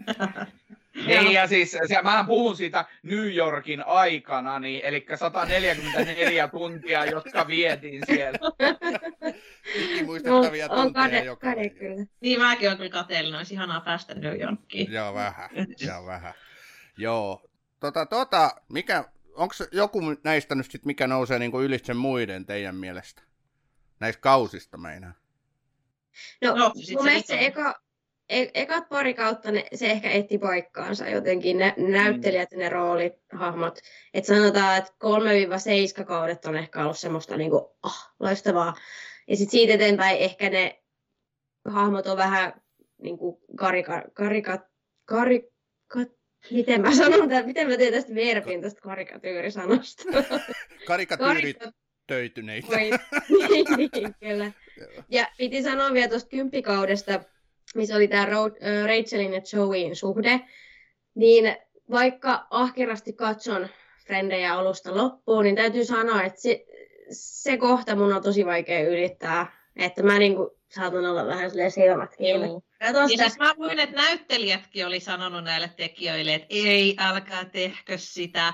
[0.96, 7.48] Niin, ja siis se, mä puhun siitä New Yorkin aikana, niin, eli 144 tuntia, jotka
[7.48, 8.40] vietiin siellä.
[9.76, 12.06] Ikimuistettavia No, on tunteja kade, joka kade kyllä.
[12.22, 14.92] Niin mäkin olen kyllä kateellinen, olisi ihanaa päästä New Yorkiin.
[14.92, 15.50] Joo, vähän.
[15.80, 16.34] Joo, vähän.
[16.98, 17.50] Joo.
[17.80, 22.76] Tota, tota, mikä, onko joku näistä nyt sit, mikä nousee niin kuin ylitse muiden teidän
[22.76, 23.22] mielestä?
[24.00, 25.14] Näistä kausista meinaa.
[26.42, 27.82] No, No, sit mun se mielestä se eka,
[28.30, 33.14] e- ekat pari kautta ne, se ehkä etti paikkaansa jotenkin, ne näyttelijät ja ne roolit,
[33.34, 33.80] hahmot.
[34.14, 34.92] Et sanotaan, että
[36.02, 38.74] 3-7 kaudet on ehkä ollut semmoista niinku, ah, loistavaa.
[39.28, 40.84] Ja sitten siitä eteenpäin ehkä ne
[41.66, 42.62] hahmot on vähän
[43.02, 44.70] niinku karika, karika,
[45.06, 45.50] karika,
[46.52, 50.04] miten mä sanon tämän, miten mä teen tästä verbin tästä karikatyyrisanasta.
[50.88, 51.58] Karikatyyrit
[52.08, 52.68] töityneitä.
[52.68, 52.90] Voi,
[53.50, 54.52] niin, niin, kyllä.
[55.10, 57.24] Ja piti sanoa vielä tuosta kymppikaudesta,
[57.76, 58.26] missä oli tämä
[58.86, 60.42] Rachelin ja Joeyin suhde,
[61.16, 61.58] niin
[61.92, 63.68] vaikka ahkerasti katson
[64.06, 66.66] Frendejä alusta loppuun, niin täytyy sanoa, että se,
[67.12, 69.60] se kohta mun on tosi vaikea ylittää.
[69.76, 72.48] Että mä niinku saatan olla vähän silleen silmät kiinni.
[72.80, 78.54] Ja siis mä luin, että näyttelijätkin oli sanonut näille tekijöille, että ei, älkää tehkö sitä.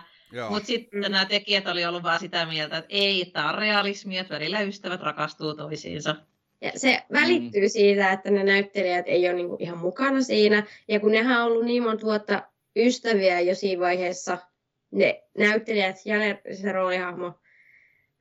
[0.50, 1.02] Mutta sitten Mm.
[1.02, 5.02] nämä tekijät oli ollut vaan sitä mieltä, että ei, tämä on realismia, että välillä ystävät
[5.02, 6.16] rakastuu toisiinsa.
[6.62, 10.64] Ja se välittyy siitä, että ne näyttelijät ei ole niinku ihan mukana siinä.
[10.88, 12.42] Ja kun nehän on ollut niin monta vuotta
[12.76, 14.38] ystäviä jo siinä vaiheessa,
[14.92, 17.34] ne näyttelijät ja ne, se roolihahmo,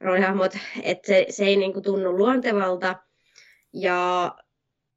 [0.00, 2.96] roolihahmot, että se, se ei niinku tunnu luontevalta.
[3.72, 4.34] Ja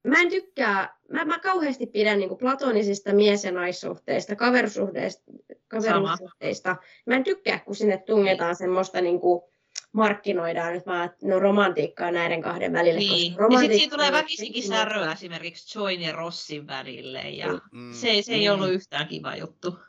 [0.07, 5.23] mä en tykkää, mä, mä kauheasti pidän niinku platonisista mies- ja naissuhteista, kaverisuhteista,
[5.67, 6.75] kaverisuhteista.
[7.05, 9.49] Mä en tykkää, kun sinne tungetaan semmoista niinku,
[9.97, 12.99] markkinoidaan nyt vaan, että no romantiikkaa näiden kahden välille.
[12.99, 13.35] Niin.
[13.35, 17.21] koska Ja sitten siinä tulee väkisinkin säröä esimerkiksi Join ja Rossin välille.
[17.21, 17.93] Ja Mm.
[17.93, 18.53] se, se ei Mm.
[18.53, 19.79] ollut yhtään kiva juttu.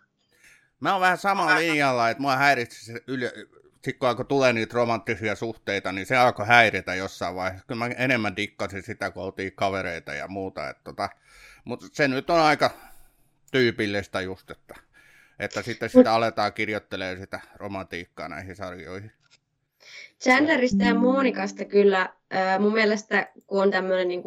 [0.81, 3.29] Mä oon vähän samalla linjalla, että mua häiritsi se yli...
[3.75, 7.67] Sitten kun alkoi tulee niitä romanttisia suhteita, niin se alkoi häiritä jossain vaiheessa.
[7.67, 10.69] Kyllä mä enemmän dikkasin sitä, kun oltiin kavereita ja muuta.
[10.69, 11.09] Että tota,
[11.65, 12.71] mutta se nyt on aika
[13.53, 14.75] tyypillistä just, että,
[15.39, 19.13] että sitten sitä aletaan kirjoittelemaan sitä romantiikkaa näihin sarjoihin.
[20.23, 22.13] Chandlerista ja Monikasta kyllä
[22.59, 24.23] mun mielestä, kun on tämmöinen niin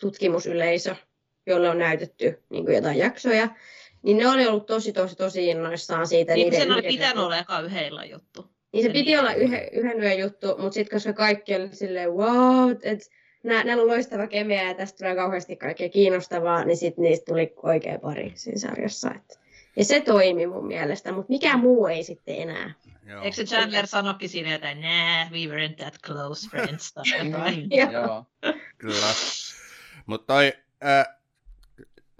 [0.00, 0.96] tutkimusyleisö,
[1.46, 3.48] jolle on näytetty niin kuin jotain jaksoja,
[4.02, 6.34] niin ne oli ollut tosi, tosi, tosi innoissaan siitä.
[6.34, 8.46] Niin niiden sen oli pitänyt olla eka yhdellä juttu.
[8.72, 9.20] Niin se se piti niin.
[9.20, 13.06] olla yhden, yhden yön juttu, mutta sitten koska kaikki oli silleen, wow, että
[13.42, 17.52] nä, näillä on loistava kemia ja tästä tulee kauheasti kaikkea kiinnostavaa, niin sitten niistä tuli
[17.62, 19.10] oikea pari siinä sarjassa.
[19.14, 19.40] Et.
[19.76, 22.74] Ja se toimi mun mielestä, mutta mikä muu ei sitten enää.
[23.06, 23.22] Joo.
[23.22, 26.94] Eikö se Chandler sanokin siinä jotain, nah, we weren't that close friends
[27.24, 27.68] jotain.
[27.92, 28.26] Joo.
[28.78, 29.06] Kyllä.
[30.06, 30.52] Mutta toi,
[30.84, 31.06] äh,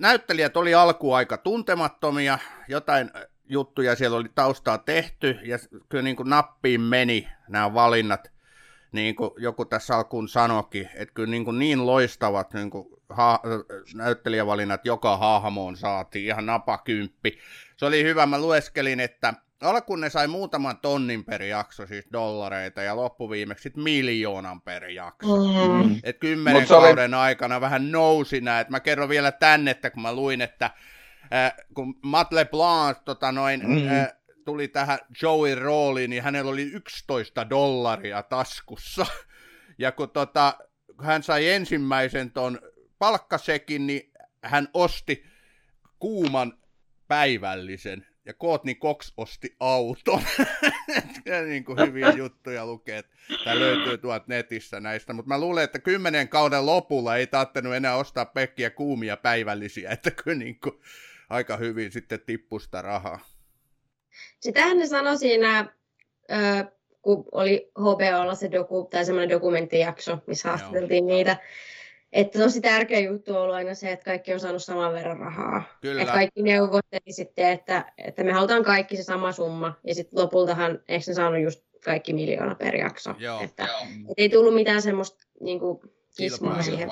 [0.01, 5.59] näyttelijät oli alkuun aika tuntemattomia, jotain äh, juttuja siellä oli taustaa tehty, ja
[5.89, 8.33] kyllä niin kuin nappiin meni nämä valinnat.
[8.93, 13.41] niin kuin joku tässä alkuun sanoikin, että kyllä niin, kuin niin loistavat niin kuin ha-
[13.95, 17.39] näyttelijävalinnat joka hahmoon saatiin, ihan napakymppi.
[17.77, 22.83] Se oli hyvä, mä lueskelin, että alkuun ne sai muutaman tonnin per jakso, siis dollareita,
[22.83, 25.37] ja loppuviimeksi sit miljoonan per jakso.
[25.83, 26.01] Mm.
[26.03, 29.71] Et kymmenen Mut se oli- kauden aikana vähän nousi nää, että mä kerron vielä tänne,
[29.71, 30.71] että kun mä luin, että
[31.35, 33.89] äh, kun Matt LeBlanc tota noin, Mm.
[33.89, 34.09] äh,
[34.45, 39.07] tuli tähän Joey rooliin, niin hänellä oli 11 dollaria taskussa.
[39.79, 40.55] Ja kun tota,
[40.97, 42.59] kun hän sai ensimmäisen ton
[42.99, 44.13] palkkasekin, niin
[44.45, 45.25] hän osti
[45.99, 46.59] kuuman
[47.09, 48.07] päivällisen.
[48.25, 50.23] Ja Courtney Cox osti auton.
[51.49, 53.13] niin kuin hyviä juttuja lukee, että
[53.45, 55.13] tämä löytyy tuolta netissä näistä.
[55.13, 60.11] Mutta mä luulen, että kymmenen kauden lopulla ei tarvinnut enää ostaa pekkiä kuumia päivällisiä, että
[60.11, 60.81] kyllä niin kuin
[61.31, 63.19] aika hyvin sitten tippui sitä rahaa.
[64.41, 65.75] Sitähän ne sanoi siinä,
[67.03, 71.37] kun oli HBOlla se doku, tai semmoinen dokumenttijakso, missä haastateltiin niitä,
[72.13, 75.63] että tosi tärkeä juttu on ollut aina se, että kaikki on saanut saman verran rahaa.
[75.81, 76.03] Kyllä.
[76.03, 80.79] Että kaikki neuvotteli sitten, että, että me halutaan kaikki se sama summa, ja sitten lopultahan,
[80.89, 83.15] eikö ne saanut just kaikki miljoona per jakso.
[83.19, 83.41] Joo.
[83.41, 83.69] Että,
[84.09, 85.83] et ei tullut mitään semmoista niinku,
[86.17, 86.63] kismaa Kilpailua.
[86.63, 86.91] siihen.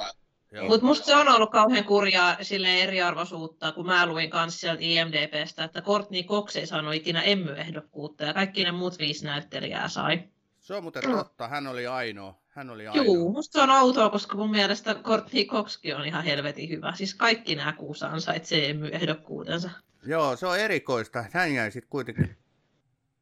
[0.52, 0.68] Joo.
[0.68, 5.64] Mutta musta se on ollut kauhean kurjaa sille eriarvoisuutta, kun mä luin kanssa sieltä IMDBstä,
[5.64, 10.22] että Courtney Cox ei saanut ikinä emmyehdokkuutta ja kaikki ne muut viisi näyttelijää sai.
[10.58, 12.39] Se on muuten totta, hän oli ainoa.
[12.60, 13.04] Hän oli ainoa.
[13.04, 16.92] Juu, musta se on outoa, koska mun mielestä Courtney Coxkin on ihan helvetin hyvä.
[16.94, 19.70] Siis kaikki nämä kuusi ansaitsee emmyehdokkuutensa.
[20.06, 21.24] Joo, se on erikoista.
[21.32, 22.36] Hän jäi sitten kuitenkin.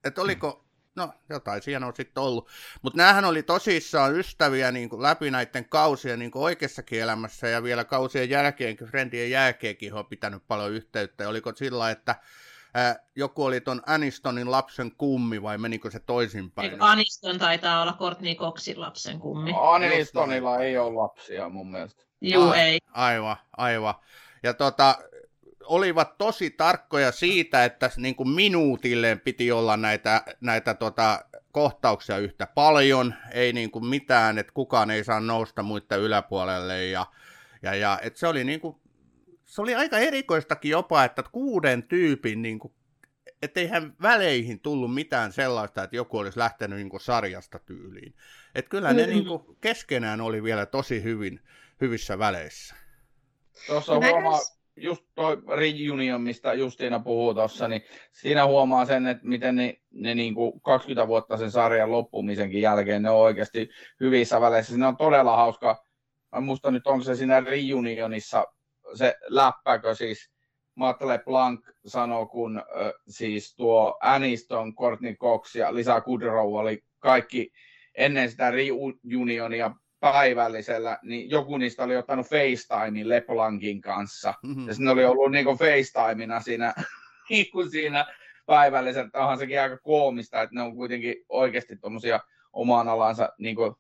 [0.05, 0.65] Että oliko,
[0.97, 2.49] no jotain siinä on sitten ollut.
[2.83, 7.63] Mutta näähän oli tosissaan ystäviä niin kuin läpi näiden kausien niin kuin oikeassakin elämässä ja
[7.63, 11.25] vielä kausien jälkeenkin, Friendien jälkeenkin he on pitänyt paljon yhteyttä.
[11.25, 12.15] Ja oliko sillä, että
[12.75, 16.71] ää, joku oli ton Anistonin lapsen kummi vai menikö se toisinpäin?
[16.71, 19.53] Eikö Aniston taitaa olla Courtney Coxin lapsen kummi.
[19.61, 22.03] Anistonilla ei ole lapsia mun mielestä.
[22.21, 22.61] Juu, Ai.
[22.61, 22.79] ei.
[22.93, 23.95] Aivan, aivan.
[24.43, 24.99] Ja tota,
[25.65, 32.47] olivat tosi tarkkoja siitä, että niin kuin minuutilleen piti olla näitä, näitä tota, kohtauksia yhtä
[32.47, 37.07] paljon, ei niin kuin mitään, että kukaan ei saa nousta muiden yläpuolelle ja,
[37.63, 38.77] ja, ja et se oli niin kuin,
[39.49, 42.73] se oli aika erikoistakin jopa, että kuuden tyypin niin kuin,
[43.43, 48.15] etteihän väleihin tullut mitään sellaista, että joku olisi lähtenyt niin kuin sarjasta tyyliin.
[48.55, 49.09] Että kyllä ne Mm.
[49.09, 51.41] niin kuin keskenään oli vielä tosi hyvin,
[51.81, 52.75] hyvissä väleissä.
[53.67, 54.39] Tuossa mä huomaa,
[54.77, 57.83] just toi reunion, mistä Justiina puhuu tuossa, niin
[58.13, 63.03] siinä huomaa sen, että miten ne, ne niin kuin 20 vuotta sen sarjan loppumisenkin jälkeen,
[63.03, 63.71] ne on oikeasti
[64.01, 64.73] hyvissä väleissä.
[64.73, 65.85] Siinä on todella hauska,
[66.33, 68.47] mä muistan nyt, onko se siinä reunionissa
[68.95, 70.31] se läppäkö siis,
[70.75, 77.53] Matt LeBlanc sanoo, kun ö, siis tuo Aniston, Courtney Cox ja Lisa Kudrow oli kaikki
[77.95, 79.71] ennen sitä reunionia
[80.01, 84.35] päivällisellä, niin joku niistä oli ottanut FaceTimein LeBlancin kanssa.
[84.43, 84.69] Mhm.
[84.69, 86.75] Ja sitten oli ollut niinku FaceTimena siinä,
[87.31, 88.07] niinku siinä
[88.47, 89.07] päivällisellä.
[89.07, 92.21] että Onhan sekin aika koomista, että ne on kuitenkin oikeasti tuommoisia
[92.53, 93.79] omaan alansa niinku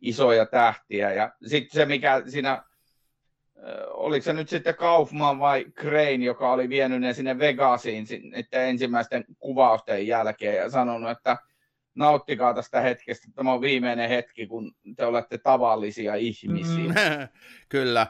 [0.00, 1.12] isoja tähtiä.
[1.12, 2.64] Ja sitten se, mikä siinä,
[3.86, 9.24] oliko se nyt sitten Kaufman vai Crane, joka oli vienyt ne sinne Vegasiin niiden ensimmäisten
[9.38, 11.36] kuvausten jälkeen ja sanonut, että
[11.94, 13.28] nauttikaa tästä hetkestä.
[13.34, 16.84] Tämä on viimeinen hetki, kun te olette tavallisia ihmisiä.
[16.84, 16.94] Mm.
[17.68, 18.06] Kyllä.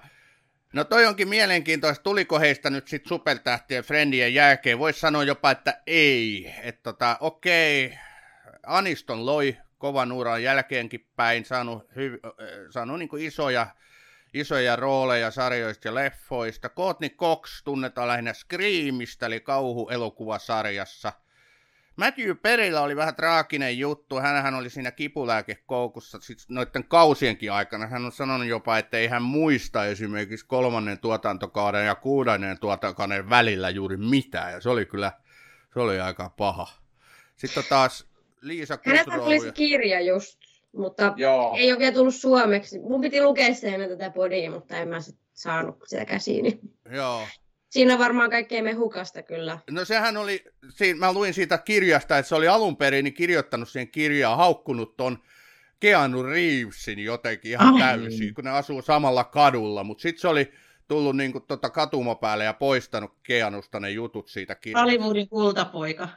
[0.72, 4.78] No toi onkin mielenkiintoista, tuliko heistä nyt sitten supertähtien Friendien jälkeen?
[4.78, 6.55] Voisi sanoa jopa, että ei.
[6.62, 7.99] Että tota, okei,
[8.66, 12.32] Aniston loi kovan uran jälkeenkin päin, saanut, hy, äh,
[12.70, 13.66] saanut niin isoja,
[14.35, 16.68] isoja rooleja sarjoista ja leffoista.
[16.68, 21.12] Courtney Cox tunnetaan lähinnä Screamista, eli kauhuelokuvasarjassa.
[21.97, 24.16] Matthew Perillä oli vähän traaginen juttu.
[24.20, 27.87] Hänhän oli siinä kipulääkekoukussa sit noiden kausienkin aikana.
[27.87, 33.70] Hän on sanonut jopa, että ei hän muista esimerkiksi kolmannen tuotantokauden ja kuudennen tuotantokauden välillä
[33.70, 34.53] juuri mitään.
[34.53, 35.12] Ja se oli kyllä,
[35.74, 36.68] se oli aika paha.
[37.37, 38.09] Sitten taas
[38.41, 39.24] Liisa Kudrow.
[39.24, 40.38] tuli se kirja just,
[40.79, 41.55] mutta Joo.
[41.59, 42.79] ei ole vielä tullut suomeksi.
[42.79, 46.61] Mun piti lukea se ennen tätä podia, mutta en mä sit saanut sitä käsiini.
[46.91, 47.22] Joo.
[47.68, 49.59] Siinä varmaan kaikkea mehukasta kyllä.
[49.70, 53.68] No sehän oli, siinä, mä luin siitä kirjasta, että se oli alun perin niin kirjoittanut
[53.68, 55.18] siihen kirjaan, haukkunut ton
[55.81, 57.81] Keanu Reevesin jotenkin ihan Ai.
[57.81, 60.53] täysin, kun ne asuu samalla kadulla, mutta sitten se oli
[60.89, 64.85] tullut niin kuin, tota katumapäälle ja poistanut Keanusta ne jutut siitä kirjasta.
[64.85, 66.09] Hollywoodin kultapoika.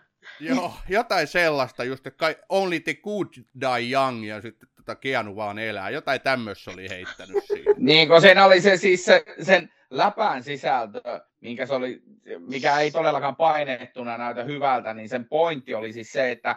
[0.41, 3.27] Joo, jotain sellaista, just että only the good
[3.61, 7.73] die young ja sitten tota Keanu vaan elää, jotain tämmöistä oli heittänyt siinä.
[7.77, 11.01] Niin, kun siinä oli se siis se, sen läpän sisältö,
[11.41, 12.01] minkä se oli,
[12.39, 16.55] mikä ei todellakaan painettuna näytä hyvältä, niin sen pointti oli siis se, että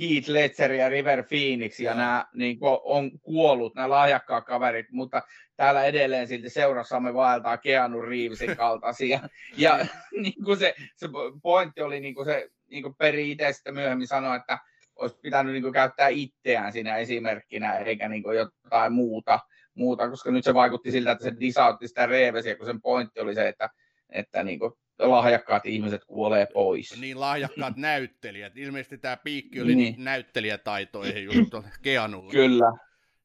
[0.00, 5.22] Heath Ledger ja River Phoenix ja nämä niin kuin, on kuollut, nämä lahjakkaat kaverit, mutta
[5.56, 9.20] täällä edelleen silti seurassamme vaeltaa Keanu Reevesin kaltaisia.
[9.56, 9.86] Ja
[10.22, 11.08] niin kuin se, se
[11.42, 14.58] pointti oli niin kuin se, niin kuin Peri itse sitten myöhemmin sanoi, että
[14.96, 19.40] olisi pitänyt niin kuin, käyttää itseään siinä esimerkkinä, eikä niin kuin, jotain muuta,
[19.74, 23.34] muuta, koska nyt se vaikutti siltä, että se disautti sitä Reevesiä, kun sen pointti oli
[23.34, 23.70] se, että,
[24.10, 27.00] että niin kuin, lahjakkaat ihmiset kuolee pois.
[27.00, 28.56] Niin lahjakkaat näyttelijät.
[28.56, 29.94] Ilmeisesti tämä piikki oli niin.
[29.98, 32.32] näyttelijätaitoihin just Keanulle.
[32.32, 32.72] Kyllä,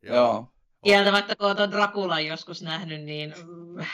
[0.01, 0.15] joo.
[0.15, 0.47] joo.
[0.83, 3.85] Kieltämättä kun olet Drakulan joskus nähnyt, niin mm.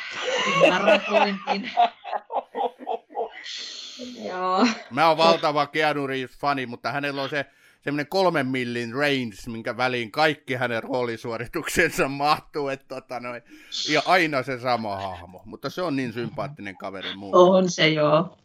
[4.28, 4.68] Joo.
[4.89, 7.46] Mä oon valtava Keanu Reeves-fani, mutta hänellä on se
[7.86, 13.41] semmoinen kolmen millin range, minkä väliin kaikki hänen roolisuorituksensa mahtuu, että tota noin,
[13.89, 17.32] ja aina se sama hahmo, mutta se on niin sympaattinen kaveri muu.
[17.34, 18.38] On se joo.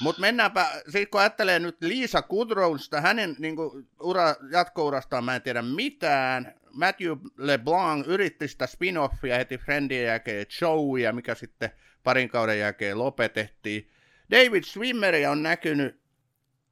[0.00, 5.42] Mutta mennäänpä, sit kun ajattelee nyt Liisa Kudrowsta, hänen niin kuin, ura, jatkourastaan mä en
[5.42, 11.70] tiedä mitään, Matthew LeBlanc yritti sitä spin-offia heti Friendien jälkeen Joeyä, mikä sitten
[12.04, 13.90] parin kauden jälkeen lopetettiin.
[14.34, 16.00] David Swimmeri on näkynyt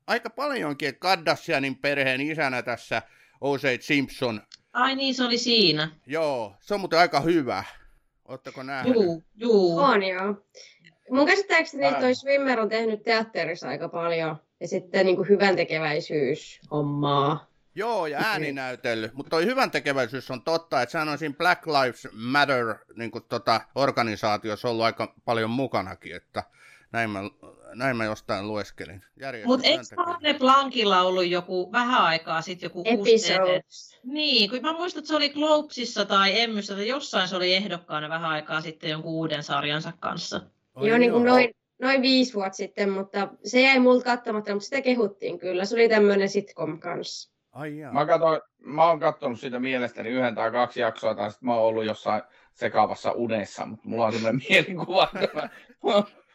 [0.07, 3.03] aika paljonkin Kardashianin perheen isänä tässä
[3.41, 3.67] O.J.
[3.81, 4.43] Simpson.
[4.73, 5.91] Ai niin, se oli siinä.
[6.07, 7.65] Joo, se on muuten aika hyvä.
[8.25, 8.95] Oletteko nähnyt?
[8.95, 9.79] Juu, juu.
[9.79, 10.45] On joo.
[11.11, 14.37] Mun käsittääkseni toi Swimmer on tehnyt teatterissa aika paljon.
[14.61, 17.47] Ja sitten niin kuin hyvän tekeväisyys hommaa.
[17.75, 19.15] Joo, ja ääninäytellyt.
[19.15, 23.25] Mutta toi hyvän tekeväisyys on totta, että sehän on siinä Black Lives Matter niin kuin
[23.29, 26.43] tota, organisaatiossa ollut aika paljon mukanakin, että
[26.93, 27.21] näin mä,
[27.75, 29.05] näin mä jostain lueskelin.
[29.45, 29.83] Mutta eikö
[30.23, 34.01] ne Blankilla ollut joku vähän aikaa sitten joku Episodes.
[34.05, 38.09] Niin, kun mä muistan, että se oli Globesissa tai Emmyssä tai jossain se oli ehdokkaana
[38.09, 40.41] vähän aikaa sitten jonkun uuden sarjansa kanssa.
[40.75, 44.65] Oi, joo, niin kuin noin, noin viisi vuotta sitten, mutta se jäi multa kattamatta, mutta
[44.65, 45.65] sitä kehuttiin kyllä.
[45.65, 47.33] Se oli tämmöinen sitcom kanssa.
[47.53, 47.93] Ai jaa.
[47.93, 51.65] Mä, katsoin, mä oon katsonut sitä mielestäni yhden tai kaksi jaksoa, tai sitten mä oon
[51.65, 52.23] ollut jossain
[52.55, 55.49] sekaavassa unessa, mutta mulla on sellainen mielikuva, että mä,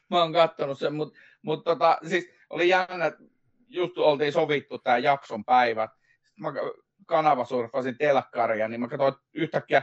[0.10, 3.24] mä, oon katsonut sen, mutta mut tota, siis oli jännä, että
[3.68, 5.90] just oltiin sovittu tämä jakson päivä.
[6.24, 6.54] Sitten mä
[7.06, 9.82] kanavasurfasin telkkaria, niin mä katsoin yhtäkkiä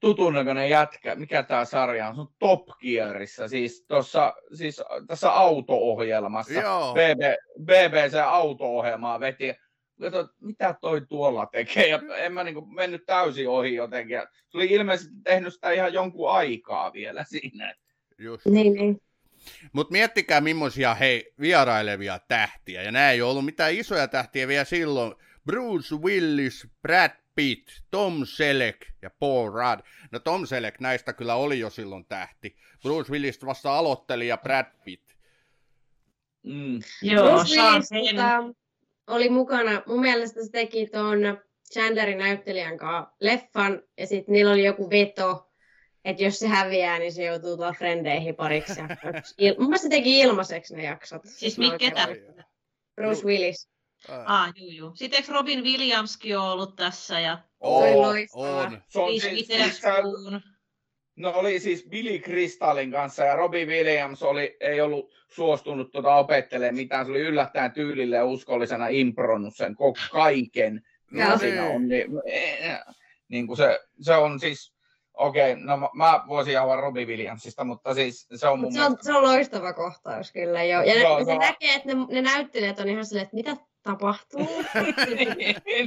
[0.00, 5.32] tutun näköinen jätkä, mikä tämä sarja on, se on Top Gearissa, siis, tossa, siis tässä
[5.32, 6.60] auto-ohjelmassa.
[6.60, 6.94] Joo.
[6.94, 7.20] BB,
[7.64, 9.54] BBC auto-ohjelmaa veti
[10.02, 14.18] että mitä toi tuolla tekee, ja en mä niin mennyt täysin ohi jotenkin.
[14.48, 17.74] Se oli ilmeisesti tehnyt sitä ihan jonkun aikaa vielä siinä.
[18.18, 18.46] Just.
[18.46, 19.00] Niin, niin.
[19.72, 25.14] Mutta miettikää millaisia hei, vierailevia tähtiä, ja nämä ei ollut mitään isoja tähtiä vielä silloin.
[25.46, 29.80] Bruce Willis, Brad Pitt, Tom Selleck ja Paul Rudd.
[30.10, 32.56] No Tom Selleck näistä kyllä oli jo silloin tähti.
[32.82, 35.10] Bruce Willis vasta aloitteli ja Brad Pitt.
[36.42, 36.80] Mm.
[37.02, 38.42] Joo, Bruce Willis tota,
[39.06, 41.18] oli mukana, mun mielestä se teki tuon
[41.72, 45.50] Chandlerin näyttelijän kanssa leffan, ja sitten niillä oli joku veto,
[46.06, 48.80] että jos se häviää, niin se joutuu tuolla frendeihin pariksi.
[49.42, 51.22] Il- mun mielestä se teki ilmaiseksi ne jaksot.
[51.24, 52.08] Siis mi- ketä?
[52.94, 53.68] Bruce Willis.
[54.08, 54.92] Ah, juu, juu.
[54.94, 57.20] Sitten eikö Robin Williamskin ole ollut tässä?
[57.20, 57.38] Ja...
[57.60, 58.62] On, loistava.
[58.62, 58.82] on.
[58.88, 59.48] Se on siis,
[61.16, 66.74] no oli siis Billy Crystalin kanssa ja Robbie Williams oli, ei ollut suostunut tuota opettelemaan
[66.74, 67.06] mitään.
[67.06, 69.76] Se oli yllättäen tyylille ja uskollisena impronnut sen
[70.12, 70.82] kaiken.
[71.10, 72.78] Mitä siinä on, niin, eh,
[73.28, 74.75] niin kuin se, se on siis,
[75.16, 78.78] okei, okay, no mä- mä voisin jauhaa Robbie Williamsista, mutta siis se on mun se,
[78.80, 79.04] on, mielestä...
[79.04, 80.82] se on loistava kohtaus kyllä jo.
[80.82, 84.48] Ja Joo, ne, se näkee, että ne, ne näyttelijät on ihan silleen, että mitä tapahtuu.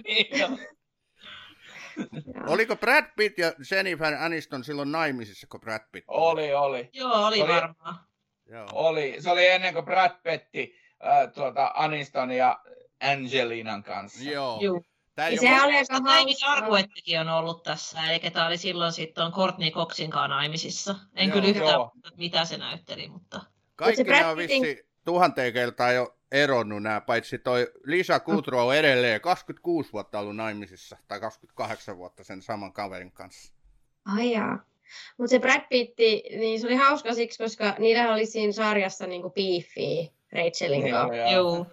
[0.08, 0.40] Niin.
[0.40, 0.50] Joo.
[2.48, 6.18] Oliko Brad Pitt ja Jennifer Aniston silloin naimisissa, kun Brad Pitt tuli?
[6.20, 6.90] oli, oli.
[6.94, 7.96] Joo, oli, Oli- varmaan.
[8.46, 8.68] Joo.
[8.74, 10.76] Oli, se oli ennen kuin Brad Pitti
[11.06, 12.60] äh, tuota, Aniston ja
[13.02, 14.24] Angelinan kanssa.
[14.30, 14.60] Joo.
[14.62, 14.86] Juu.
[15.18, 16.48] Ole- sehän oli aika.
[16.48, 20.96] Arquettekin on ollut tässä, eli tämä oli silloin sitten on Courtney Coxin kanssa naimisissa.
[21.16, 21.34] En Joo.
[21.34, 21.80] kyllä yhtään
[22.18, 23.42] mitä se näytteli, mutta...
[23.76, 28.68] Kaikki se Brad ne on vissi tuhanteen kertaa jo eronnut nämä, paitsi toi Lisa Kudrow
[28.68, 33.54] on edelleen 26 vuotta ollut naimisissa, tai 28 vuotta sen saman kaverin kanssa.
[34.06, 34.66] Ai jaa.
[35.18, 39.30] Mutta se Brad Pitti, niin se oli hauska siksi, koska niillä oli siinä sarjassa niinku
[39.30, 41.16] beefiä Rachelin kanssa.
[41.16, 41.32] joo.
[41.32, 41.66] Joo.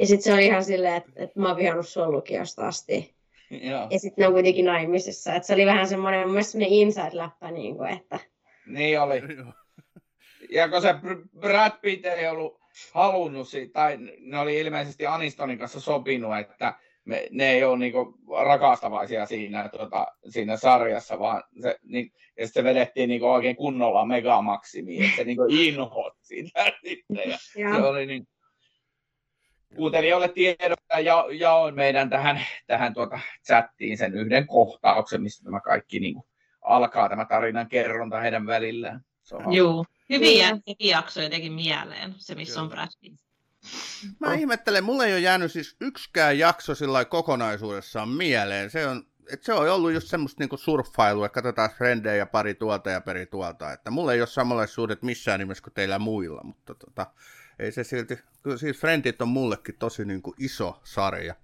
[0.00, 3.14] Ja sitten se oli ihan silleen, että, että mä oon vihannut sua lukiosta asti.
[3.50, 3.86] Joo.
[3.90, 5.34] Ja sitten ne on kuitenkin naimisissa.
[5.34, 8.18] Että se oli vähän semmoinen, mun mielestä semmoinen inside-läppä, niin kuin, että
[8.66, 9.22] Niin oli.
[10.50, 12.60] Ja kun se Br- Brad Pitt ei ollut
[12.92, 16.74] halunnut siitä, tai ne oli ilmeisesti Anistonin kanssa sopinut, että
[17.04, 22.64] me, ne ei ole niinku rakastavaisia siinä, tota, siinä sarjassa, vaan se, niin, ja se
[22.64, 27.30] vedettiin niinku oikein kunnolla megamaksimiin, että se niinku inhot sitä sitten.
[27.30, 27.36] Ja
[27.76, 28.28] se oli niin,
[29.76, 36.00] kuuntelijoille tiedottaa ja jaoin meidän tähän, tähän tuota chattiin sen yhden kohtauksen, mistä tämä kaikki
[36.00, 36.24] niin kuin,
[36.62, 39.04] alkaa tämä tarinan kerronta heidän välillään.
[39.22, 39.84] Se on Joo.
[40.10, 42.82] Hyviä jaksoja teki mieleen, se missä on Kyllä.
[42.82, 43.20] Brad Pitt.
[44.18, 48.70] Mä ihmettelen, mulle ei ole jäänyt siis yksikään jakso sillä kokonaisuudessaan mieleen.
[48.70, 52.54] Se on, et se on ollut just semmoista niinku surffailua, että katsotaan frendejä ja pari
[52.54, 53.72] tuolta ja peri tuolta.
[53.72, 57.06] Että mulla ei ole samanlaiset suhdet missään nimessä kuin teillä muilla, mutta tota,
[57.60, 61.34] ei se silti, kyllä siis Friendit on mullekin tosi niinku iso sarja.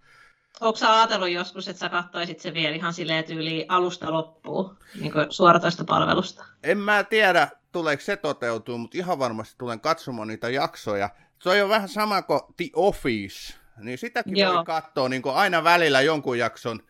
[0.61, 5.13] Onko sä ajatellut joskus, että sä katsoisit se vielä ihan silleen tyyliin alusta loppuun, niin
[5.13, 6.45] kuin suoratoista palvelusta?
[6.63, 11.11] En mä tiedä, tuleeko se toteutuu, mutta ihan varmasti tulen katsomaan niitä jaksoja.
[11.39, 14.55] Se on jo vähän sama kuin The Office, niin sitäkin Joo.
[14.55, 16.81] voi katsoa niin aina välillä jonkun jakson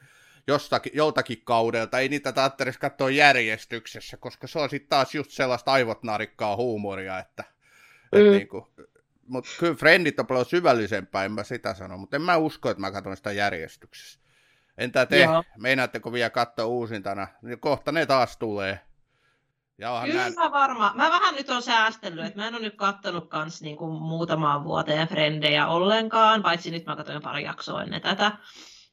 [0.46, 1.98] jostakin, joltakin kaudelta.
[1.98, 7.18] Ei niitä edes katsoa järjestyksessä, koska se on sitten taas just sellaista aivot narikkaa huumoria,
[7.18, 7.44] että,
[8.12, 8.18] mm.
[8.18, 8.26] Mm.
[8.26, 8.64] et niin kuin,
[9.28, 12.80] mutta kyllä Friendit on paljon syvällisempää, en mä sitä sano, mutta en mä usko, että
[12.80, 14.20] mä katson sitä järjestyksessä.
[14.78, 15.44] Entä te, Joo.
[15.58, 17.28] meinaatteko vielä katsoa uusintana?
[17.42, 18.80] Niin kohta ne taas tulee.
[19.78, 20.96] Ja onhan Kyllä nää- mä varmaan.
[20.96, 25.08] Mä vähän nyt on säästellyt, että mä en ole nyt kattonut kans niinku muutamaan vuoteen
[25.08, 28.32] frendejä ollenkaan, paitsi nyt mä katsoin pari jaksoa ennen tätä.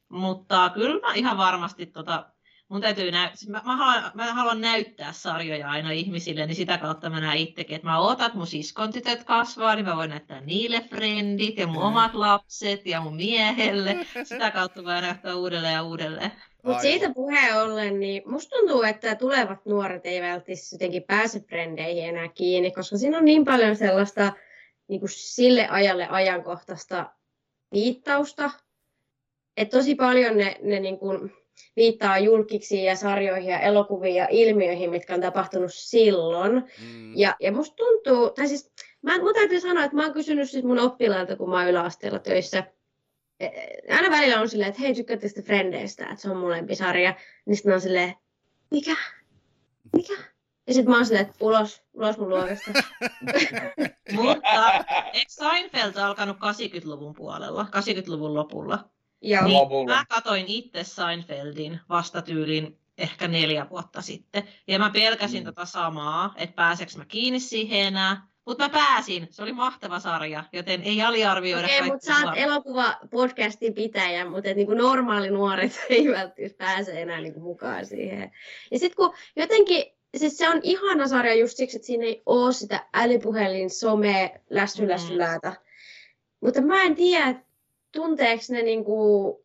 [0.08, 2.26] Mutta kyllä mä ihan varmasti tota,
[2.68, 3.30] mun täytyy näy...
[3.34, 7.38] siis mä, mä, haluan, mä haluan näyttää sarjoja aina ihmisille, niin sitä kautta mä näen
[7.38, 11.58] itsekin, että mä ootan, että mun siskon tytöt kasvaa, niin mä voin näyttää niille frendit
[11.58, 13.96] ja mun omat lapset ja mun miehelle.
[14.24, 16.32] Sitä kautta voi näyttää uudelleen ja uudelleen.
[16.64, 22.08] Mutta siitä puheen ollen, niin musta tuntuu, että tulevat nuoret ei välttämättä jotenkin pääse frendeihin
[22.08, 24.32] enää kiinni, koska siinä on niin paljon sellaista
[24.88, 27.12] niin kuin sille ajalle ajankohtaista
[27.72, 28.50] viittausta,
[29.56, 31.32] että tosi paljon ne, ne niin kuin
[31.76, 36.52] viittaa julkiksi ja sarjoihin ja elokuviin ja ilmiöihin, mitkä on tapahtunut silloin.
[36.52, 37.16] Mm.
[37.16, 40.64] Ja, ja musta tuntuu, tai siis mä, mun täytyy sanoa, että mä oon kysynyt siis
[40.64, 42.64] mun oppilailta, kun mä oon yläasteella töissä,
[43.40, 43.48] e,
[43.94, 47.14] aina välillä on silleen, että hei, tykkäätte sitä Frendeistä, että se on mun lempisarja.
[47.46, 48.14] Niin sitten on silleen,
[48.70, 48.96] mikä?
[49.96, 50.14] Mikä?
[50.66, 52.70] Ja sitten mä oon silleen, että ulos, ulos mun luokasta.
[54.12, 58.93] Mutta eikö Seinfeld alkanut 80-luvun puolella, 80-luvun lopulla?
[59.22, 59.44] Joo.
[59.44, 59.86] Niin.
[59.86, 64.42] Mä katoin itse Seinfeldin vastatyylin ehkä neljä vuotta sitten.
[64.68, 65.44] Ja mä pelkäsin Mm.
[65.44, 68.34] tätä samaa, että pääseks mä kiinni siihen enää.
[68.46, 69.26] Mutta mä pääsin.
[69.30, 74.50] Se oli mahtava sarja, joten ei aliarvioida Okei, kaikkia mutta sä oot elokuva-podcastin pitäjä, mutta
[74.50, 78.30] et niinku normaali nuoret ei välttämättä pääse enää niinku mukaan siihen.
[78.70, 79.84] Ja sitten kun jotenkin,
[80.16, 84.82] siis se on ihana sarja just siksi, että siinä ei ole sitä älypuhelin, some, lässy,
[84.82, 85.52] Mm.
[86.40, 87.34] Mutta mä en tiedä,
[87.94, 89.44] tunteeko ne niinku,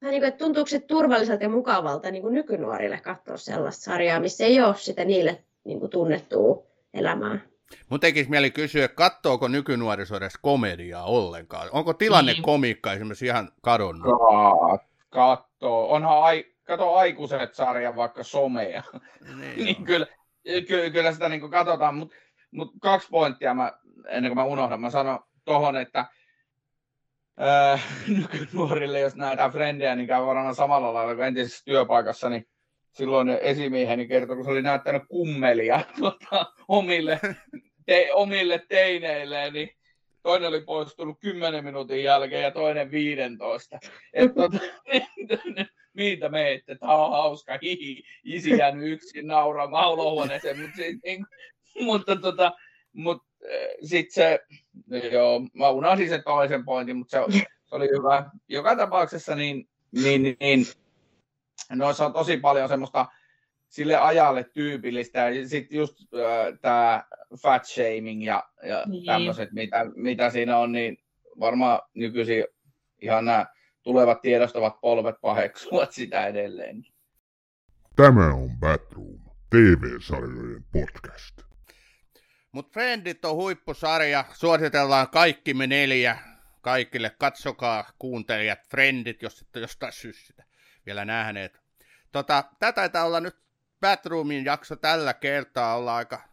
[0.00, 4.60] tai niinku, että tuntuuko se turvalliselta ja mukavalta niinku nykynuorille katsoa sellaista sarjaa, missä ei
[4.60, 6.62] ole sitä niille niinku tunnettua
[6.94, 7.38] elämää.
[7.90, 11.68] Mun tekisi mieli kysyä, että kattooko nykynuoriso edes komediaa ollenkaan?
[11.72, 12.42] Onko tilanne Niin.
[12.42, 14.18] komiikka esimerkiksi ihan kadonnut?
[14.18, 15.88] Ka- Kattoo.
[15.92, 18.82] Onhan ai, kato aikuiset sarja vaikka somea.
[19.56, 20.06] niin kyllä,
[20.68, 22.16] ky, kyllä sitä niin katsotaan, mutta
[22.50, 23.72] mut kaksi pointtia mä,
[24.08, 24.80] ennen kuin mä unohdan.
[24.80, 26.04] Mä sanon tohon, että
[28.18, 32.46] nykynuorille, jos nähdään frendejä, niin käy varmaan samalla lailla kuin entisessä työpaikassa, niin
[32.92, 37.20] silloin esimieheni kertoi, kun se oli näyttänyt kummelia tuota, omille,
[37.86, 39.70] te, omille teineille, niin
[40.22, 43.78] toinen oli poistunut 10 minuutin jälkeen ja toinen 15.
[44.12, 44.58] Et, tota,
[45.94, 51.26] mitä meette, tämä on hauska, hihi, isi jäänyt yksin nauramaan olohuoneeseen, mutta, sit, niin,
[51.80, 52.52] mutta tota,
[52.92, 53.22] mut,
[53.82, 54.40] sitten se,
[55.12, 58.30] joo, mä unohdin sen toisen pointin, mutta se, se oli hyvä.
[58.48, 59.68] Joka tapauksessa niin,
[60.02, 60.66] niin, niin
[61.72, 63.06] noissa on tosi paljon semmoista
[63.68, 67.04] sille ajalle tyypillistä, ja sitten just äh, tämä
[67.42, 69.06] fat shaming ja, ja Niin.
[69.06, 70.98] tämmöiset, mitä, mitä siinä on, niin
[71.40, 72.44] varmaan nykyisin
[73.02, 73.46] ihan nämä
[73.82, 76.86] tulevat tiedostavat polvet paheksuvat sitä edelleen.
[77.96, 79.18] Tämä on Batroom,
[79.50, 81.45] TV-sarjojen podcast.
[82.56, 86.18] Mutta Friendit on huippusarja, suositellaan kaikki me neljä
[86.60, 87.10] kaikille.
[87.10, 90.44] Katsokaa kuuntelijat, Friendit, jos ette jostain syystä sitä
[90.86, 91.60] vielä nähneet.
[92.12, 93.36] Tota, tämä taitaa olla nyt
[93.80, 96.28] Batroomin jakso tällä kertaa, ollaan aika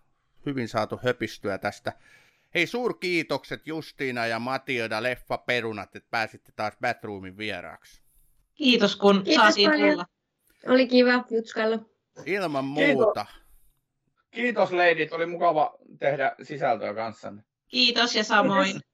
[0.45, 1.93] hyvin saatu höpistyä tästä.
[2.53, 8.01] Hei, suurkiitokset Justiina ja Matioda Leffa Perunat, että pääsitte taas Batroomin vieraaksi.
[8.55, 9.89] Kiitos, kun Kiitos saatiin paljon.
[9.89, 10.05] tulla.
[10.67, 11.79] Oli kiva jutskailla.
[12.25, 13.25] Ilman muuta.
[13.25, 13.42] Kiitos
[14.71, 17.43] leidit, oli mukava tehdä sisältöä kanssanne.
[17.67, 18.79] Kiitos ja samoin.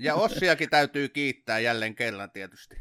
[0.00, 2.76] Ja Ossiakin täytyy kiittää jälleen kerran tietysti.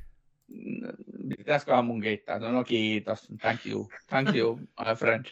[1.37, 2.39] Pitäisiköhän mun kiittää?
[2.39, 5.25] No kiitos, thank you, thank you, my friend.
[5.25, 5.31] My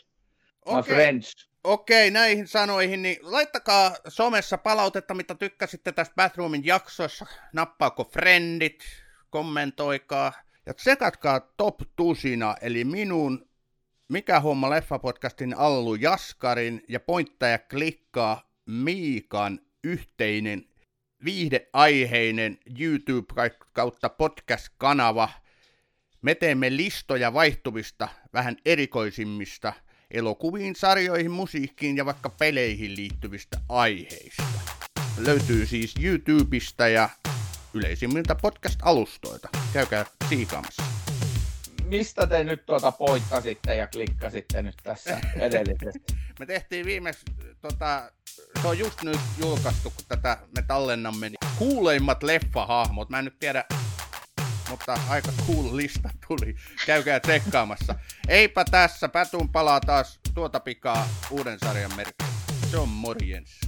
[0.66, 0.94] Okei.
[0.96, 1.50] friends.
[1.64, 7.26] Okei, näihin sanoihin, niin laittakaa somessa palautetta, mitä tykkäsitte tästä Bathroomin jaksossa.
[7.54, 8.84] Nappaako friendit,
[9.30, 10.34] kommentoikaa.
[10.66, 13.50] Ja tsekatkaa Top Tusina, eli minun
[14.10, 20.66] Mikä homma leffapodcastin Allu Jaskarin ja pointtaja klikkaa Miikan yhteinen
[21.26, 23.34] viihdeaiheinen YouTube
[23.74, 25.30] kautta podcast-kanava.
[26.22, 29.74] Me teemme listoja vaihtuvista, vähän erikoisimmista
[30.12, 34.44] elokuviin, sarjoihin, musiikkiin ja vaikka peleihin liittyvistä aiheista.
[35.18, 37.10] Löytyy siis YouTubesta ja
[37.74, 39.50] yleisimmiltä podcast-alustoilta.
[39.74, 41.05] Käykää siikaamassa.
[41.86, 46.14] Mistä te nyt tuota poittasitte ja klikkasitte nyt tässä edellisesti?
[46.40, 47.26] Me tehtiin viimeksi,
[47.62, 48.12] tota,
[48.62, 53.10] se on just nyt julkaistu, kun tätä me tallennamme, niin kuuleimmat leffahahmot.
[53.10, 53.66] Mä en nyt tiedä,
[54.70, 56.56] mutta aika cool lista tuli.
[56.86, 57.96] Käykää tsekkaamassa.
[58.28, 62.70] Eipä tässä, Pätun palaa taas tuota pikaa uuden sarjan merkeissä.
[62.72, 63.60] Se on morjens.